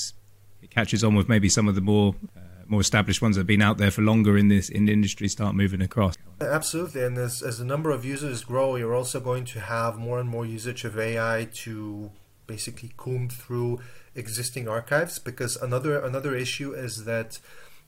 it 0.61 0.69
catches 0.69 1.03
on 1.03 1.15
with 1.15 1.27
maybe 1.27 1.49
some 1.49 1.67
of 1.67 1.73
the 1.73 1.81
more 1.81 2.13
uh, 2.37 2.54
more 2.67 2.81
established 2.81 3.21
ones 3.21 3.35
that 3.35 3.41
have 3.41 3.47
been 3.47 3.61
out 3.61 3.77
there 3.77 3.91
for 3.91 4.01
longer 4.01 4.37
in 4.37 4.47
this 4.47 4.69
in 4.69 4.85
the 4.85 4.93
industry 4.93 5.27
start 5.27 5.55
moving 5.55 5.81
across. 5.81 6.15
Absolutely, 6.41 7.03
and 7.03 7.17
as 7.17 7.41
as 7.41 7.59
the 7.59 7.65
number 7.65 7.91
of 7.91 8.05
users 8.05 8.43
grow, 8.43 8.75
you're 8.75 8.95
also 8.95 9.19
going 9.19 9.45
to 9.45 9.59
have 9.59 9.97
more 9.97 10.19
and 10.19 10.29
more 10.29 10.45
usage 10.45 10.83
of 10.83 10.97
AI 10.97 11.47
to 11.63 12.11
basically 12.47 12.91
comb 12.97 13.29
through 13.29 13.79
existing 14.13 14.67
archives. 14.67 15.19
Because 15.19 15.55
another 15.55 15.99
another 15.99 16.35
issue 16.35 16.73
is 16.73 17.05
that 17.05 17.39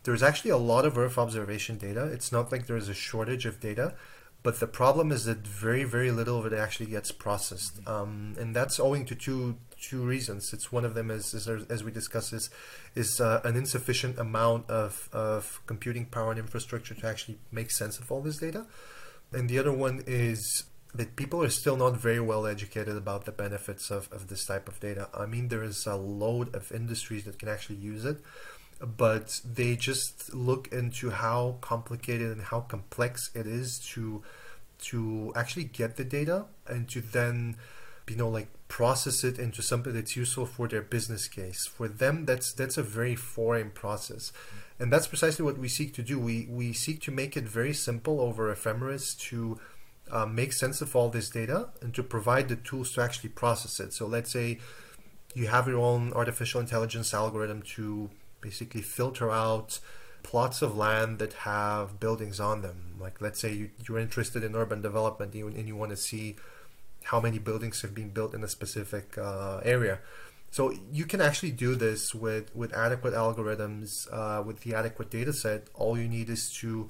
there's 0.04 0.24
actually 0.24 0.52
a 0.52 0.58
lot 0.58 0.86
of 0.86 0.98
Earth 0.98 1.18
observation 1.18 1.78
data. 1.78 2.06
It's 2.06 2.32
not 2.32 2.52
like 2.52 2.68
there's 2.68 2.90
a 2.90 2.94
shortage 2.94 3.46
of 3.46 3.60
data. 3.60 3.96
But 4.44 4.60
the 4.60 4.68
problem 4.68 5.12
is 5.12 5.26
that 5.26 5.40
very, 5.40 5.84
very 5.84 6.12
little 6.12 6.40
of 6.40 6.46
it 6.46 6.54
actually 6.54 6.86
gets 6.86 7.12
processed, 7.12 7.86
um, 7.88 8.36
and 8.40 8.56
that's 8.56 8.80
owing 8.80 9.04
to 9.08 9.16
two 9.16 9.58
two 9.80 10.02
reasons. 10.04 10.54
It's 10.54 10.72
one 10.72 10.86
of 10.86 10.94
them 10.94 11.12
is, 11.12 11.34
is 11.34 11.48
as 11.48 11.84
we 11.84 11.92
discussed 11.92 12.34
is 12.34 12.50
is 12.96 13.20
uh, 13.20 13.42
an 13.44 13.56
insufficient 13.56 14.18
amount 14.20 14.70
of, 14.70 15.10
of 15.14 15.62
computing 15.66 16.06
power 16.06 16.32
and 16.32 16.40
infrastructure 16.40 16.96
to 16.96 17.08
actually 17.08 17.38
make 17.52 17.72
sense 17.72 18.00
of 18.00 18.12
all 18.12 18.22
this 18.22 18.38
data, 18.38 18.66
and 19.32 19.50
the 19.50 19.60
other 19.60 19.72
one 19.72 20.04
is 20.08 20.64
that 20.94 21.16
people 21.16 21.44
are 21.44 21.50
still 21.50 21.76
not 21.76 21.98
very 21.98 22.20
well 22.20 22.48
educated 22.48 22.96
about 22.96 23.26
the 23.26 23.32
benefits 23.32 23.92
of, 23.92 24.12
of 24.12 24.28
this 24.28 24.46
type 24.46 24.68
of 24.68 24.80
data. 24.80 25.10
I 25.14 25.26
mean, 25.26 25.50
there 25.50 25.64
is 25.64 25.86
a 25.86 25.96
load 25.96 26.56
of 26.56 26.72
industries 26.72 27.26
that 27.26 27.38
can 27.38 27.50
actually 27.50 27.76
use 27.76 28.06
it, 28.06 28.18
but 28.82 29.42
they 29.46 29.76
just 29.76 30.34
look 30.34 30.70
into 30.72 31.12
how 31.12 31.58
complicated 31.62 32.32
and 32.32 32.42
how 32.42 32.62
complex 32.62 33.30
it 33.36 33.48
is 33.48 33.80
to 33.94 34.24
to 34.80 35.34
actually 35.36 35.64
get 35.64 35.96
the 35.96 36.04
data 36.04 36.46
and 36.68 36.88
to 36.88 37.02
then 37.02 37.56
you 38.08 38.16
know 38.16 38.30
like 38.30 38.48
process 38.68 39.24
it 39.24 39.40
into 39.40 39.62
something 39.62 39.94
that's 39.94 40.16
useful 40.16 40.46
for 40.46 40.68
their 40.68 40.82
business 40.82 41.28
case. 41.28 41.66
For 41.66 41.88
them 41.88 42.26
that's 42.26 42.52
that's 42.54 42.78
a 42.78 42.84
very 42.84 43.16
foreign 43.16 43.72
process. 43.72 44.32
And 44.80 44.94
that's 44.94 45.08
precisely 45.08 45.44
what 45.44 45.58
we 45.58 45.68
seek 45.68 45.94
to 45.96 46.04
do. 46.04 46.20
We 46.20 46.48
we 46.50 46.74
seek 46.74 47.02
to 47.04 47.12
make 47.12 47.38
it 47.38 47.46
very 47.46 47.74
simple 47.74 48.20
over 48.20 48.52
ephemeris 48.52 49.16
to 49.30 49.60
uh, 50.12 50.26
make 50.26 50.54
sense 50.54 50.82
of 50.82 50.96
all 50.96 51.10
this 51.10 51.30
data 51.30 51.70
and 51.82 51.94
to 51.94 52.04
provide 52.04 52.48
the 52.50 52.56
tools 52.56 52.94
to 52.94 53.02
actually 53.02 53.30
process 53.30 53.80
it. 53.80 53.94
So 53.94 54.06
let's 54.06 54.32
say 54.32 54.60
you 55.34 55.48
have 55.48 55.68
your 55.68 55.80
own 55.80 56.14
artificial 56.14 56.62
intelligence 56.62 57.14
algorithm 57.14 57.62
to 57.76 58.10
basically 58.42 58.82
filter 58.82 59.32
out 59.32 59.80
plots 60.24 60.62
of 60.62 60.78
land 60.78 61.20
that 61.20 61.34
have 61.34 62.00
buildings 62.00 62.40
on 62.40 62.62
them. 62.62 62.96
Like 63.00 63.22
let's 63.22 63.40
say 63.40 63.54
you, 63.54 63.70
you're 63.88 64.00
interested 64.00 64.44
in 64.44 64.56
urban 64.56 64.82
development 64.82 65.34
and 65.34 65.68
you 65.68 65.76
want 65.76 65.92
to 65.92 65.98
see 65.98 66.36
how 67.12 67.20
many 67.22 67.40
buildings 67.40 67.82
have 67.82 67.94
been 67.94 68.10
built 68.10 68.34
in 68.34 68.44
a 68.44 68.48
specific 68.48 69.18
uh, 69.18 69.60
area. 69.64 70.00
So 70.52 70.74
you 70.92 71.06
can 71.06 71.22
actually 71.22 71.52
do 71.52 71.76
this 71.76 72.16
with, 72.16 72.56
with 72.56 72.74
adequate 72.74 73.14
algorithms, 73.14 74.08
uh, 74.12 74.42
with 74.44 74.62
the 74.62 74.74
adequate 74.74 75.10
data 75.10 75.34
set. 75.34 75.68
All 75.74 75.98
you 75.98 76.08
need 76.08 76.30
is 76.30 76.52
to 76.62 76.90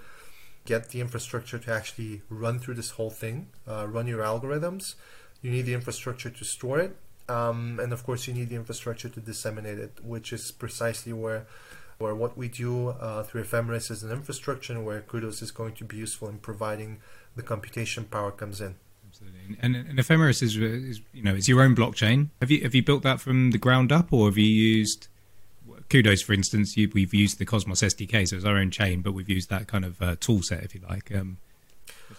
get 0.66 0.90
the 0.90 1.02
infrastructure 1.02 1.60
to 1.60 1.72
actually 1.72 2.22
run 2.30 2.60
through 2.60 2.76
this 2.76 2.92
whole 2.92 3.10
thing, 3.10 3.48
uh, 3.68 3.88
run 3.88 4.08
your 4.08 4.24
algorithms. 4.24 4.96
You 5.42 5.52
need 5.52 5.66
the 5.66 5.74
infrastructure 5.74 6.30
to 6.30 6.44
store 6.46 6.80
it. 6.80 6.98
Um, 7.30 7.80
and 7.82 7.92
of 7.94 8.04
course, 8.04 8.28
you 8.28 8.34
need 8.34 8.50
the 8.50 8.56
infrastructure 8.56 9.10
to 9.10 9.20
disseminate 9.20 9.80
it, 9.80 10.00
which 10.04 10.32
is 10.34 10.52
precisely 10.52 11.14
where 11.14 11.46
where 11.98 12.14
what 12.14 12.38
we 12.38 12.48
do 12.48 12.90
uh, 12.90 13.24
through 13.24 13.42
Ephemeris 13.42 13.90
is 13.90 14.04
an 14.04 14.12
infrastructure 14.12 14.80
where 14.80 15.02
Kudos 15.02 15.42
is 15.42 15.50
going 15.50 15.74
to 15.74 15.84
be 15.84 15.98
useful 15.98 16.30
in 16.30 16.38
providing 16.38 17.00
the 17.36 17.42
computation 17.42 18.04
power 18.04 18.32
comes 18.32 18.62
in. 18.62 18.76
Absolutely. 19.08 19.58
And, 19.62 19.76
and 19.76 20.00
Ephemeris 20.00 20.42
is, 20.42 20.58
is, 20.58 21.02
you 21.14 21.24
know, 21.24 21.36
it's 21.36 21.48
your 21.48 21.62
own 21.62 21.76
blockchain. 21.76 22.30
Have 22.42 22.52
you 22.52 22.62
have 22.62 22.76
you 22.76 22.84
built 22.84 23.04
that 23.04 23.20
from 23.20 23.52
the 23.52 23.58
ground 23.58 23.92
up, 23.92 24.12
or 24.12 24.28
have 24.28 24.38
you 24.38 24.46
used 24.46 25.08
Kudos, 25.90 26.22
for 26.22 26.34
instance? 26.34 26.76
You, 26.76 26.90
we've 26.94 27.14
used 27.14 27.40
the 27.40 27.46
Cosmos 27.46 27.82
SDK, 27.82 28.28
so 28.28 28.36
it's 28.36 28.46
our 28.46 28.58
own 28.58 28.72
chain, 28.72 29.02
but 29.02 29.14
we've 29.14 29.30
used 29.30 29.50
that 29.50 29.68
kind 29.68 29.86
of 29.86 30.02
uh, 30.02 30.16
tool 30.20 30.42
set, 30.42 30.64
if 30.64 30.76
you 30.76 30.82
like. 30.88 31.14
Um, 31.16 31.38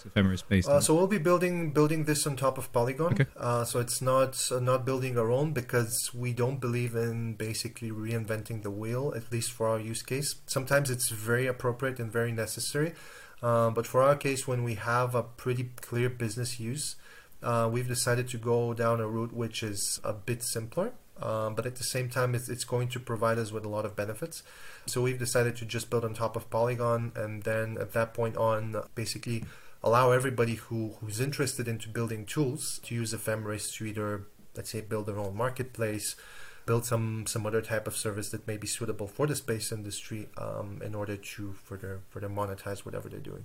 Ephemeris 0.04 0.42
based? 0.42 0.68
Uh, 0.68 0.80
so 0.80 0.94
we'll 0.94 1.06
be 1.06 1.18
building 1.18 1.72
building 1.72 2.04
this 2.04 2.26
on 2.26 2.36
top 2.36 2.58
of 2.58 2.72
Polygon. 2.72 3.12
Okay. 3.12 3.26
Uh, 3.36 3.64
so 3.64 3.80
it's 3.80 4.00
not 4.02 4.38
uh, 4.50 4.60
not 4.60 4.84
building 4.84 5.18
our 5.18 5.30
own 5.30 5.52
because 5.52 6.10
we 6.14 6.32
don't 6.32 6.60
believe 6.60 6.94
in 6.94 7.34
basically 7.34 7.90
reinventing 7.90 8.62
the 8.62 8.70
wheel. 8.70 9.12
At 9.16 9.30
least 9.32 9.52
for 9.52 9.68
our 9.68 9.80
use 9.80 10.02
case, 10.02 10.36
sometimes 10.46 10.90
it's 10.90 11.10
very 11.10 11.46
appropriate 11.46 11.98
and 11.98 12.12
very 12.12 12.32
necessary. 12.32 12.94
Uh, 13.42 13.70
but 13.70 13.86
for 13.86 14.02
our 14.02 14.16
case, 14.16 14.48
when 14.48 14.64
we 14.64 14.74
have 14.74 15.14
a 15.14 15.22
pretty 15.22 15.70
clear 15.80 16.08
business 16.08 16.58
use, 16.58 16.96
uh, 17.42 17.68
we've 17.70 17.88
decided 17.88 18.28
to 18.28 18.36
go 18.36 18.74
down 18.74 19.00
a 19.00 19.06
route 19.06 19.32
which 19.32 19.62
is 19.62 20.00
a 20.02 20.12
bit 20.12 20.42
simpler. 20.42 20.92
Um, 21.20 21.54
but 21.54 21.66
at 21.66 21.76
the 21.76 21.84
same 21.84 22.08
time, 22.08 22.34
it's, 22.34 22.48
it's 22.48 22.64
going 22.64 22.88
to 22.88 23.00
provide 23.00 23.38
us 23.38 23.50
with 23.50 23.64
a 23.64 23.68
lot 23.68 23.84
of 23.84 23.96
benefits. 23.96 24.42
So 24.86 25.02
we've 25.02 25.18
decided 25.18 25.56
to 25.56 25.64
just 25.64 25.90
build 25.90 26.04
on 26.04 26.14
top 26.14 26.36
of 26.36 26.48
Polygon, 26.48 27.12
and 27.16 27.42
then 27.42 27.76
at 27.80 27.92
that 27.92 28.14
point 28.14 28.36
on, 28.36 28.76
basically 28.94 29.44
allow 29.82 30.12
everybody 30.12 30.54
who, 30.54 30.94
who's 31.00 31.20
interested 31.20 31.66
into 31.66 31.88
building 31.88 32.24
tools 32.24 32.80
to 32.84 32.94
use 32.94 33.12
Ephemeris 33.12 33.72
to 33.76 33.86
either, 33.86 34.26
let's 34.56 34.70
say, 34.70 34.80
build 34.80 35.06
their 35.06 35.18
own 35.18 35.36
marketplace, 35.36 36.14
build 36.68 36.84
some 36.84 37.26
some 37.26 37.46
other 37.46 37.62
type 37.62 37.86
of 37.86 37.96
service 37.96 38.28
that 38.28 38.46
may 38.46 38.56
be 38.56 38.66
suitable 38.66 39.08
for 39.08 39.26
the 39.26 39.34
space 39.34 39.72
industry 39.72 40.28
um, 40.36 40.80
in 40.84 40.94
order 40.94 41.16
to 41.16 41.52
further 41.54 42.00
further 42.10 42.28
monetize 42.28 42.80
whatever 42.80 43.08
they're 43.08 43.28
doing. 43.32 43.44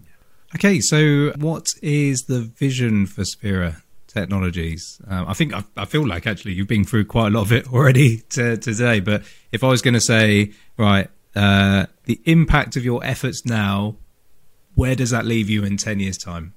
Okay, 0.55 0.79
so 0.79 1.31
what 1.37 1.69
is 1.81 2.23
the 2.23 2.41
vision 2.41 3.07
for 3.07 3.23
Sphera 3.23 3.81
Technologies? 4.07 5.01
Um, 5.07 5.25
I 5.27 5.33
think 5.33 5.53
I, 5.53 5.63
I, 5.75 5.85
feel 5.85 6.05
like 6.05 6.27
actually 6.27 6.53
you've 6.53 6.67
been 6.67 6.83
through 6.83 7.05
quite 7.05 7.27
a 7.27 7.29
lot 7.31 7.41
of 7.41 7.51
it 7.51 7.73
already 7.73 8.17
to, 8.31 8.57
today. 8.57 8.99
But 8.99 9.23
if 9.51 9.63
I 9.63 9.67
was 9.67 9.81
going 9.81 9.95
to 9.95 10.01
say, 10.01 10.51
right, 10.77 11.09
uh, 11.35 11.87
the 12.03 12.21
impact 12.25 12.75
of 12.75 12.85
your 12.85 13.03
efforts 13.03 13.45
now 13.45 13.95
where 14.75 14.95
does 14.95 15.11
that 15.11 15.25
leave 15.25 15.49
you 15.49 15.63
in 15.63 15.77
10 15.77 15.99
years' 15.99 16.17
time? 16.17 16.53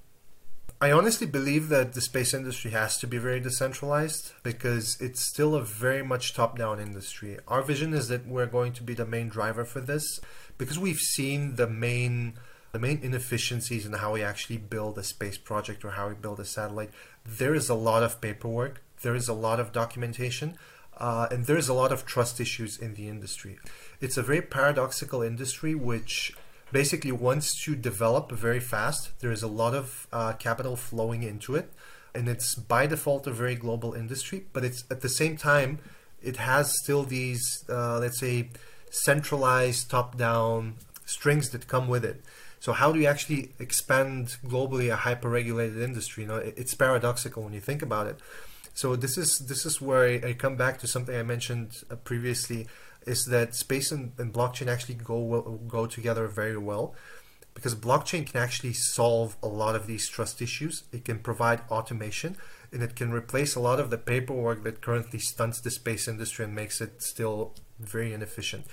I 0.79 0.93
honestly 0.93 1.27
believe 1.27 1.71
that 1.71 1.95
the 1.95 2.03
space 2.03 2.35
industry 2.35 2.71
has 2.73 2.99
to 2.99 3.07
be 3.07 3.17
very 3.17 3.41
decentralized 3.41 4.33
because 4.43 5.01
it's 5.01 5.23
still 5.23 5.55
a 5.55 5.63
very 5.63 6.03
much 6.03 6.35
top 6.35 6.59
down 6.59 6.81
industry. 6.81 7.39
Our 7.49 7.63
vision 7.63 7.95
is 7.95 8.09
that 8.09 8.27
we're 8.27 8.45
going 8.45 8.75
to 8.75 8.83
be 8.83 8.93
the 8.93 9.07
main 9.07 9.31
driver 9.31 9.65
for 9.65 9.81
this 9.81 10.21
because 10.59 10.79
we've 10.79 10.99
seen 10.99 11.57
the 11.57 11.67
main 11.67 12.35
the 12.73 12.79
main 12.79 13.01
inefficiencies 13.03 13.87
in 13.87 13.95
how 13.95 14.13
we 14.13 14.23
actually 14.23 14.59
build 14.59 14.99
a 14.99 15.03
space 15.03 15.39
project 15.39 15.83
or 15.83 15.93
how 15.93 16.09
we 16.09 16.15
build 16.15 16.41
a 16.41 16.45
satellite. 16.45 16.91
There 17.25 17.55
is 17.55 17.71
a 17.71 17.75
lot 17.75 18.03
of 18.03 18.21
paperwork, 18.21 18.83
there 19.01 19.15
is 19.15 19.29
a 19.29 19.33
lot 19.33 19.59
of 19.59 19.73
documentation, 19.73 20.59
uh, 20.99 21.27
and 21.31 21.47
there 21.47 21.57
is 21.57 21.71
a 21.71 21.75
lot 21.75 21.91
of 21.91 22.05
trust 22.05 22.39
issues 22.39 22.77
in 22.77 22.93
the 22.93 23.09
industry. 23.09 23.59
It's 24.03 24.19
a 24.19 24.23
very 24.23 24.43
paradoxical 24.43 25.23
industry 25.23 25.75
which 25.75 26.35
basically 26.81 27.11
wants 27.29 27.49
to 27.65 27.75
develop 27.75 28.31
very 28.47 28.61
fast. 28.61 29.03
There 29.21 29.33
is 29.39 29.43
a 29.43 29.53
lot 29.63 29.75
of 29.83 30.07
uh, 30.13 30.35
capital 30.47 30.77
flowing 30.77 31.23
into 31.23 31.51
it, 31.61 31.73
and 32.15 32.29
it's 32.29 32.55
by 32.55 32.87
default 32.87 33.27
a 33.27 33.31
very 33.43 33.57
global 33.65 33.95
industry. 33.95 34.39
But 34.53 34.63
it's 34.69 34.85
at 34.91 35.01
the 35.01 35.09
same 35.09 35.35
time, 35.39 35.71
it 36.31 36.37
has 36.37 36.65
still 36.83 37.03
these, 37.05 37.45
uh, 37.71 37.99
let's 38.05 38.21
say, 38.21 38.51
centralized 38.91 39.91
top-down 39.91 40.75
strings 41.07 41.49
that 41.53 41.63
come 41.67 41.89
with 41.89 42.05
it. 42.05 42.19
So 42.61 42.71
how 42.81 42.93
do 42.93 42.99
you 43.01 43.07
actually 43.07 43.43
expand 43.59 44.37
globally 44.45 44.93
a 44.93 44.97
hyper-regulated 44.97 45.81
industry? 45.81 46.25
You 46.25 46.29
know, 46.29 46.41
it's 46.61 46.75
paradoxical 46.75 47.43
when 47.45 47.55
you 47.55 47.63
think 47.69 47.81
about 47.81 48.07
it. 48.07 48.19
So 48.75 48.97
this 48.97 49.17
is 49.17 49.31
this 49.51 49.65
is 49.65 49.81
where 49.81 50.03
I, 50.11 50.15
I 50.29 50.33
come 50.35 50.57
back 50.57 50.75
to 50.81 50.87
something 50.87 51.17
I 51.17 51.23
mentioned 51.23 51.69
uh, 51.91 51.97
previously 52.11 52.67
is 53.07 53.25
that 53.27 53.55
space 53.55 53.93
and, 53.93 54.13
and 54.19 54.33
blockchain 54.33 54.67
actually 54.67 54.97
go 54.97 55.61
go 55.69 55.87
together 55.87 56.27
very 56.27 56.59
well 56.59 56.95
because 57.57 57.75
blockchain 57.75 58.31
can 58.31 58.41
actually 58.41 58.75
solve 58.75 59.37
a 59.43 59.49
lot 59.49 59.75
of 59.75 59.87
these 59.87 60.07
trust 60.09 60.43
issues. 60.43 60.85
It 60.93 61.07
can 61.07 61.21
provide 61.21 61.63
automation 61.71 62.37
and 62.71 62.83
it 62.83 62.95
can 62.95 63.13
replace 63.13 63.55
a 63.55 63.61
lot 63.61 63.81
of 63.81 63.89
the 63.89 63.97
paperwork 63.97 64.63
that 64.65 64.83
currently 64.83 65.19
stunts 65.19 65.63
the 65.63 65.71
space 65.71 66.07
industry 66.07 66.45
and 66.45 66.55
makes 66.55 66.83
it 66.83 67.03
still 67.03 67.55
very 67.81 68.13
inefficient. 68.13 68.67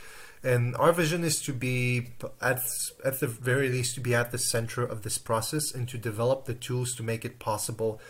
And 0.43 0.75
our 0.75 0.91
vision 0.91 1.23
is 1.23 1.41
to 1.43 1.53
be 1.53 2.09
at 2.41 2.59
at 3.05 3.21
the 3.21 3.27
very 3.27 3.69
least 3.69 3.95
to 3.95 4.01
be 4.01 4.13
at 4.13 4.31
the 4.31 4.37
center 4.37 4.83
of 4.83 5.03
this 5.03 5.17
process 5.17 5.73
and 5.73 5.87
to 5.87 5.97
develop 5.97 6.43
the 6.43 6.53
tools 6.53 6.93
to 6.95 7.03
make 7.03 7.23
it 7.23 7.39
possible 7.39 8.01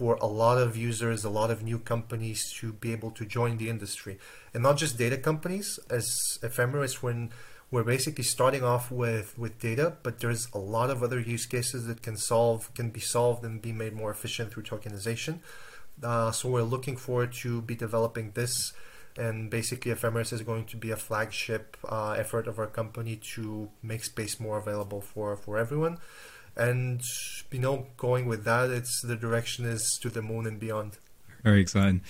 for 0.00 0.14
a 0.22 0.26
lot 0.26 0.56
of 0.56 0.78
users, 0.78 1.24
a 1.24 1.28
lot 1.28 1.50
of 1.50 1.62
new 1.62 1.78
companies 1.78 2.50
to 2.54 2.72
be 2.72 2.90
able 2.90 3.10
to 3.10 3.26
join 3.26 3.58
the 3.58 3.68
industry. 3.68 4.18
And 4.54 4.62
not 4.62 4.78
just 4.78 4.96
data 4.96 5.18
companies, 5.18 5.78
as 5.90 6.06
Ephemeris, 6.42 7.02
when 7.02 7.28
we're 7.70 7.84
basically 7.84 8.24
starting 8.24 8.64
off 8.64 8.90
with, 8.90 9.38
with 9.38 9.58
data, 9.58 9.92
but 10.02 10.20
there's 10.20 10.48
a 10.54 10.58
lot 10.58 10.88
of 10.88 11.02
other 11.02 11.20
use 11.20 11.44
cases 11.44 11.86
that 11.86 12.00
can 12.00 12.16
solve 12.16 12.72
can 12.72 12.88
be 12.88 13.00
solved 13.00 13.44
and 13.44 13.60
be 13.60 13.72
made 13.72 13.92
more 13.92 14.10
efficient 14.10 14.50
through 14.50 14.62
tokenization. 14.62 15.40
Uh, 16.02 16.30
so 16.30 16.48
we're 16.48 16.62
looking 16.62 16.96
forward 16.96 17.30
to 17.42 17.60
be 17.60 17.74
developing 17.74 18.30
this 18.32 18.72
and 19.18 19.50
basically 19.50 19.90
ephemeris 19.90 20.32
is 20.32 20.40
going 20.42 20.64
to 20.64 20.76
be 20.76 20.92
a 20.92 20.96
flagship 20.96 21.76
uh, 21.88 22.12
effort 22.12 22.46
of 22.46 22.60
our 22.60 22.68
company 22.68 23.16
to 23.16 23.68
make 23.82 24.04
space 24.04 24.38
more 24.38 24.56
available 24.56 25.00
for 25.00 25.36
for 25.36 25.58
everyone 25.58 25.98
and 26.56 27.02
you 27.50 27.58
know 27.58 27.86
going 27.96 28.26
with 28.26 28.44
that 28.44 28.70
it's 28.70 29.00
the 29.02 29.16
direction 29.16 29.64
is 29.64 29.98
to 30.00 30.08
the 30.08 30.22
moon 30.22 30.46
and 30.46 30.58
beyond 30.60 30.98
very 31.42 31.60
exciting 31.60 32.00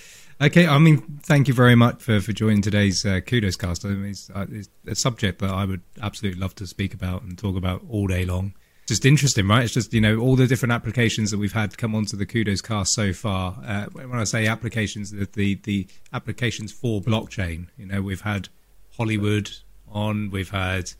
okay 0.41 0.67
i 0.67 0.77
mean 0.77 1.19
thank 1.23 1.47
you 1.47 1.53
very 1.53 1.75
much 1.75 2.01
for 2.01 2.19
for 2.19 2.33
joining 2.33 2.61
today's 2.61 3.05
uh, 3.05 3.19
Cudos 3.21 3.57
cast 3.57 3.85
I 3.85 3.89
mean, 3.89 4.11
it's, 4.11 4.29
uh, 4.29 4.45
it's 4.51 4.69
a 4.87 4.95
subject 4.95 5.39
that 5.39 5.51
i 5.51 5.65
would 5.65 5.81
absolutely 6.01 6.39
love 6.39 6.55
to 6.55 6.67
speak 6.67 6.93
about 6.93 7.21
and 7.21 7.37
talk 7.37 7.55
about 7.55 7.83
all 7.89 8.07
day 8.07 8.25
long 8.25 8.53
just 8.91 9.05
interesting, 9.05 9.47
right? 9.47 9.63
It's 9.63 9.73
just 9.73 9.93
you 9.93 10.01
know 10.01 10.17
all 10.17 10.35
the 10.35 10.47
different 10.47 10.73
applications 10.73 11.31
that 11.31 11.37
we've 11.37 11.53
had 11.53 11.77
come 11.77 11.95
onto 11.95 12.17
the 12.17 12.25
Cudos 12.25 12.61
cast 12.61 12.93
so 12.93 13.13
far. 13.13 13.57
Uh, 13.65 13.85
when 13.85 14.19
I 14.19 14.25
say 14.25 14.47
applications, 14.47 15.11
the, 15.11 15.29
the, 15.31 15.55
the 15.63 15.87
applications 16.11 16.73
for 16.73 16.99
blockchain. 16.99 17.67
You 17.77 17.85
know, 17.85 18.01
we've 18.01 18.21
had 18.21 18.49
Hollywood 18.97 19.49
on, 19.89 20.29
we've 20.29 20.49
had 20.49 20.91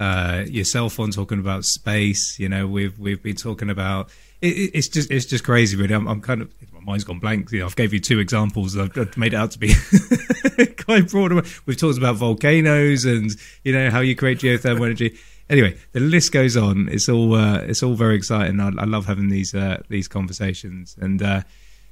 uh, 0.00 0.44
yourself 0.48 0.98
on 0.98 1.10
talking 1.10 1.38
about 1.38 1.64
space. 1.64 2.38
You 2.38 2.48
know, 2.48 2.66
we've 2.66 2.98
we've 2.98 3.22
been 3.22 3.36
talking 3.36 3.70
about. 3.70 4.08
It, 4.40 4.70
it's 4.74 4.88
just 4.88 5.10
it's 5.10 5.26
just 5.26 5.44
crazy, 5.44 5.76
really. 5.76 5.94
I'm, 5.94 6.08
I'm, 6.08 6.22
kind 6.22 6.40
of 6.40 6.50
my 6.72 6.80
mind's 6.80 7.04
gone 7.04 7.18
blank. 7.18 7.52
You 7.52 7.60
know, 7.60 7.66
I've 7.66 7.76
gave 7.76 7.92
you 7.92 8.00
two 8.00 8.18
examples. 8.18 8.76
I've, 8.76 8.96
I've 8.96 9.16
made 9.18 9.34
it 9.34 9.36
out 9.36 9.50
to 9.52 9.58
be 9.58 9.74
quite 10.84 11.10
broad. 11.10 11.32
We've 11.66 11.76
talked 11.76 11.98
about 11.98 12.16
volcanoes 12.16 13.04
and 13.04 13.30
you 13.62 13.74
know 13.74 13.90
how 13.90 14.00
you 14.00 14.16
create 14.16 14.38
geothermal 14.38 14.86
energy. 14.86 15.18
Anyway, 15.50 15.76
the 15.92 16.00
list 16.00 16.32
goes 16.32 16.56
on. 16.56 16.88
It's 16.88 17.08
all 17.08 17.34
uh, 17.34 17.58
it's 17.58 17.82
all 17.82 17.94
very 17.94 18.16
exciting. 18.16 18.58
I, 18.58 18.68
I 18.68 18.84
love 18.86 19.04
having 19.04 19.28
these 19.28 19.54
uh, 19.54 19.82
these 19.88 20.08
conversations 20.08 20.96
and. 20.98 21.44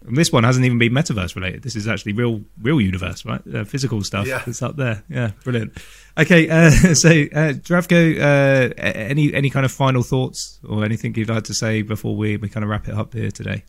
And 0.07 0.17
this 0.17 0.31
one 0.31 0.45
hasn't 0.45 0.65
even 0.65 0.79
been 0.79 0.93
metaverse 0.93 1.35
related. 1.35 1.63
This 1.63 1.75
is 1.75 1.89
actually 1.89 2.13
real, 2.13 2.43
real 2.63 2.81
universe, 2.81 3.25
right? 3.25 3.43
Uh, 3.53 3.65
physical 3.65 4.03
stuff 4.05 4.27
yeah. 4.27 4.43
that's 4.47 4.63
up 4.63 4.77
there. 4.77 5.03
Yeah, 5.09 5.33
brilliant. 5.45 5.77
Okay, 6.17 6.49
uh, 6.49 6.71
so 6.95 7.09
uh, 7.11 7.53
Zdravko, 7.55 8.21
uh, 8.21 8.75
any 8.79 9.35
any 9.35 9.51
kind 9.51 9.67
of 9.67 9.73
final 9.73 10.03
thoughts 10.03 10.61
or 10.67 10.85
anything 10.85 11.15
you'd 11.15 11.29
like 11.29 11.45
to 11.45 11.55
say 11.55 11.83
before 11.83 12.17
we, 12.17 12.37
we 12.37 12.49
kind 12.49 12.65
of 12.65 12.71
wrap 12.71 12.89
it 12.89 12.95
up 12.95 13.13
here 13.13 13.31
today? 13.31 13.65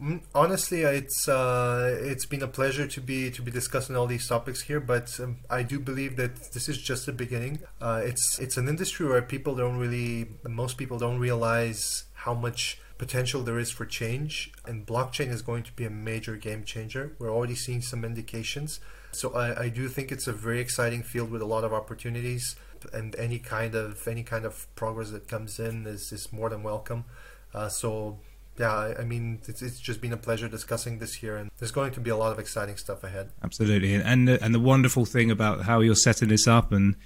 Mm, 0.00 0.22
honestly, 0.34 0.80
it's 0.82 1.28
uh, 1.28 1.98
it's 2.00 2.24
been 2.24 2.42
a 2.42 2.48
pleasure 2.48 2.86
to 2.86 3.00
be 3.00 3.30
to 3.32 3.42
be 3.42 3.50
discussing 3.50 3.96
all 3.96 4.06
these 4.06 4.26
topics 4.26 4.62
here. 4.62 4.80
But 4.80 5.18
um, 5.20 5.38
I 5.50 5.62
do 5.62 5.78
believe 5.78 6.16
that 6.16 6.52
this 6.52 6.68
is 6.68 6.78
just 6.78 7.04
the 7.04 7.12
beginning. 7.12 7.60
Uh, 7.80 8.00
it's 8.02 8.38
it's 8.38 8.56
an 8.56 8.66
industry 8.66 9.06
where 9.06 9.20
people 9.20 9.54
don't 9.54 9.76
really, 9.76 10.28
most 10.48 10.78
people 10.78 10.98
don't 10.98 11.18
realize 11.18 12.04
how 12.14 12.32
much 12.32 12.80
potential 13.00 13.42
there 13.42 13.58
is 13.58 13.70
for 13.70 13.86
change, 13.86 14.52
and 14.66 14.86
blockchain 14.86 15.30
is 15.30 15.40
going 15.40 15.62
to 15.62 15.72
be 15.72 15.86
a 15.86 15.90
major 15.90 16.36
game 16.36 16.64
changer. 16.64 17.16
We're 17.18 17.34
already 17.34 17.54
seeing 17.54 17.80
some 17.80 18.04
indications. 18.04 18.78
So 19.12 19.32
I, 19.34 19.62
I 19.64 19.68
do 19.70 19.88
think 19.88 20.12
it's 20.12 20.26
a 20.26 20.34
very 20.34 20.60
exciting 20.60 21.02
field 21.02 21.30
with 21.30 21.40
a 21.40 21.46
lot 21.46 21.64
of 21.64 21.72
opportunities, 21.72 22.56
and 22.92 23.16
any 23.16 23.38
kind 23.38 23.74
of 23.74 24.06
any 24.06 24.22
kind 24.22 24.44
of 24.44 24.54
progress 24.74 25.10
that 25.12 25.28
comes 25.28 25.58
in 25.58 25.86
is, 25.86 26.12
is 26.12 26.30
more 26.30 26.50
than 26.50 26.62
welcome. 26.62 27.06
Uh, 27.54 27.70
so 27.70 28.18
yeah, 28.58 28.92
I 28.98 29.04
mean, 29.04 29.40
it's, 29.48 29.62
it's 29.62 29.80
just 29.80 30.02
been 30.02 30.12
a 30.12 30.18
pleasure 30.18 30.46
discussing 30.46 30.98
this 30.98 31.14
here, 31.14 31.36
and 31.38 31.50
there's 31.58 31.72
going 31.72 31.92
to 31.92 32.00
be 32.00 32.10
a 32.10 32.16
lot 32.16 32.32
of 32.32 32.38
exciting 32.38 32.76
stuff 32.76 33.02
ahead. 33.02 33.30
Absolutely, 33.42 33.94
and 33.94 34.28
and 34.28 34.54
the 34.54 34.60
wonderful 34.60 35.06
thing 35.06 35.30
about 35.30 35.62
how 35.62 35.80
you're 35.80 35.94
setting 35.94 36.28
this 36.28 36.46
up 36.46 36.70
and 36.70 36.96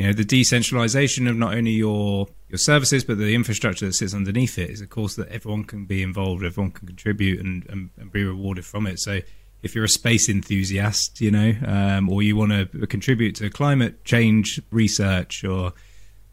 you 0.00 0.06
know 0.06 0.14
the 0.14 0.24
decentralization 0.24 1.26
of 1.26 1.36
not 1.36 1.52
only 1.52 1.72
your 1.72 2.26
your 2.48 2.56
services 2.56 3.04
but 3.04 3.18
the 3.18 3.34
infrastructure 3.34 3.84
that 3.84 3.92
sits 3.92 4.14
underneath 4.14 4.56
it 4.56 4.70
is 4.70 4.80
of 4.80 4.88
course 4.88 5.14
that 5.16 5.28
everyone 5.28 5.62
can 5.62 5.84
be 5.84 6.02
involved 6.02 6.42
everyone 6.42 6.70
can 6.70 6.86
contribute 6.86 7.38
and, 7.38 7.66
and, 7.68 7.90
and 7.98 8.10
be 8.10 8.24
rewarded 8.24 8.64
from 8.64 8.86
it. 8.86 8.98
So 8.98 9.20
if 9.62 9.74
you're 9.74 9.84
a 9.84 9.90
space 9.90 10.30
enthusiast 10.30 11.20
you 11.20 11.30
know 11.30 11.52
um, 11.66 12.08
or 12.08 12.22
you 12.22 12.34
want 12.34 12.50
to 12.50 12.86
contribute 12.86 13.34
to 13.36 13.50
climate 13.50 14.02
change 14.06 14.58
research 14.70 15.44
or 15.44 15.74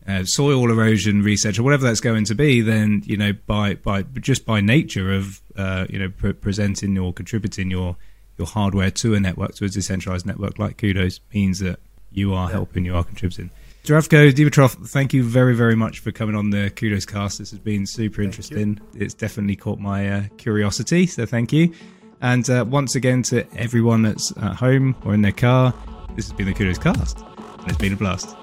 uh, 0.08 0.24
soil 0.24 0.72
erosion 0.72 1.22
research 1.22 1.60
or 1.60 1.64
whatever 1.64 1.84
that's 1.84 2.00
going 2.00 2.24
to 2.24 2.36
be 2.36 2.62
then 2.62 3.02
you 3.06 3.18
know 3.18 3.34
by 3.48 3.76
by 3.76 4.02
just 4.22 4.46
by 4.46 4.62
nature 4.62 5.12
of 5.14 5.42
uh, 5.58 5.86
you 5.90 6.00
know 6.00 6.08
pre- 6.08 6.32
presenting 6.32 6.98
or 6.98 7.12
contributing 7.12 7.70
your 7.70 7.98
your 8.38 8.48
hardware 8.48 8.92
to 8.92 9.14
a 9.14 9.20
network 9.20 9.56
to 9.56 9.66
a 9.66 9.68
decentralized 9.68 10.26
network 10.26 10.58
like 10.58 10.78
Cudos 10.78 11.20
means 11.34 11.60
that 11.60 11.82
you 12.12 12.34
are 12.34 12.48
yeah. 12.48 12.54
helping, 12.54 12.86
you 12.86 12.96
are 12.96 13.04
contributing. 13.04 13.52
Zdravko 13.84 14.34
Dimitrov, 14.34 14.90
thank 14.90 15.14
you 15.14 15.24
very, 15.24 15.56
very 15.56 15.76
much 15.76 16.00
for 16.00 16.12
coming 16.12 16.36
on 16.36 16.50
the 16.50 16.70
Cudos 16.72 17.08
cast. 17.08 17.40
This 17.40 17.52
has 17.52 17.60
been 17.60 17.86
super 17.86 18.18
thank 18.18 18.26
interesting. 18.26 18.82
You. 18.94 19.02
It's 19.02 19.14
definitely 19.14 19.56
caught 19.56 19.80
my 19.80 20.10
uh, 20.10 20.24
curiosity, 20.38 21.08
so 21.08 21.26
thank 21.26 21.54
you. 21.54 21.74
And 22.20 22.50
uh, 22.50 22.66
once 22.68 22.96
again, 22.96 23.24
to 23.24 23.48
everyone 23.56 24.02
that's 24.02 24.36
at 24.38 24.56
home 24.56 24.96
or 25.06 25.14
in 25.14 25.22
their 25.22 25.32
car, 25.32 25.74
this 26.16 26.26
has 26.26 26.34
been 26.34 26.48
the 26.48 26.54
Cudos 26.54 26.82
cast, 26.82 27.20
and 27.20 27.70
it's 27.70 27.78
been 27.78 27.94
a 27.94 27.96
blast. 27.96 28.36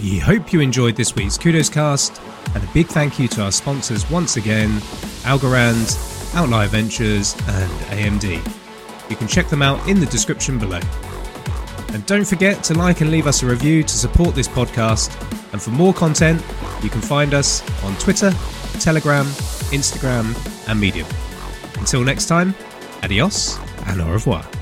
We 0.00 0.18
hope 0.18 0.52
you 0.52 0.60
enjoyed 0.60 0.96
this 0.96 1.14
week's 1.16 1.36
Cudos 1.36 1.72
cast, 1.72 2.20
and 2.54 2.62
a 2.62 2.68
big 2.72 2.86
thank 2.86 3.18
you 3.18 3.26
to 3.28 3.42
our 3.42 3.52
sponsors 3.52 4.08
once 4.08 4.36
again 4.36 4.70
Algorand, 5.24 6.09
Outlier 6.34 6.68
Ventures, 6.68 7.34
and 7.48 7.70
AMD. 7.90 9.10
You 9.10 9.16
can 9.16 9.26
check 9.26 9.48
them 9.48 9.62
out 9.62 9.86
in 9.88 10.00
the 10.00 10.06
description 10.06 10.58
below. 10.58 10.80
And 11.92 12.06
don't 12.06 12.26
forget 12.26 12.62
to 12.64 12.74
like 12.74 13.00
and 13.00 13.10
leave 13.10 13.26
us 13.26 13.42
a 13.42 13.46
review 13.46 13.82
to 13.82 13.98
support 13.98 14.34
this 14.34 14.46
podcast. 14.46 15.10
And 15.52 15.60
for 15.60 15.70
more 15.70 15.92
content, 15.92 16.40
you 16.82 16.88
can 16.88 17.00
find 17.00 17.34
us 17.34 17.62
on 17.82 17.96
Twitter, 17.96 18.30
Telegram, 18.78 19.26
Instagram, 19.72 20.36
and 20.68 20.80
Medium. 20.80 21.08
Until 21.78 22.04
next 22.04 22.26
time, 22.26 22.54
adios 23.02 23.58
and 23.86 24.00
au 24.00 24.12
revoir. 24.12 24.59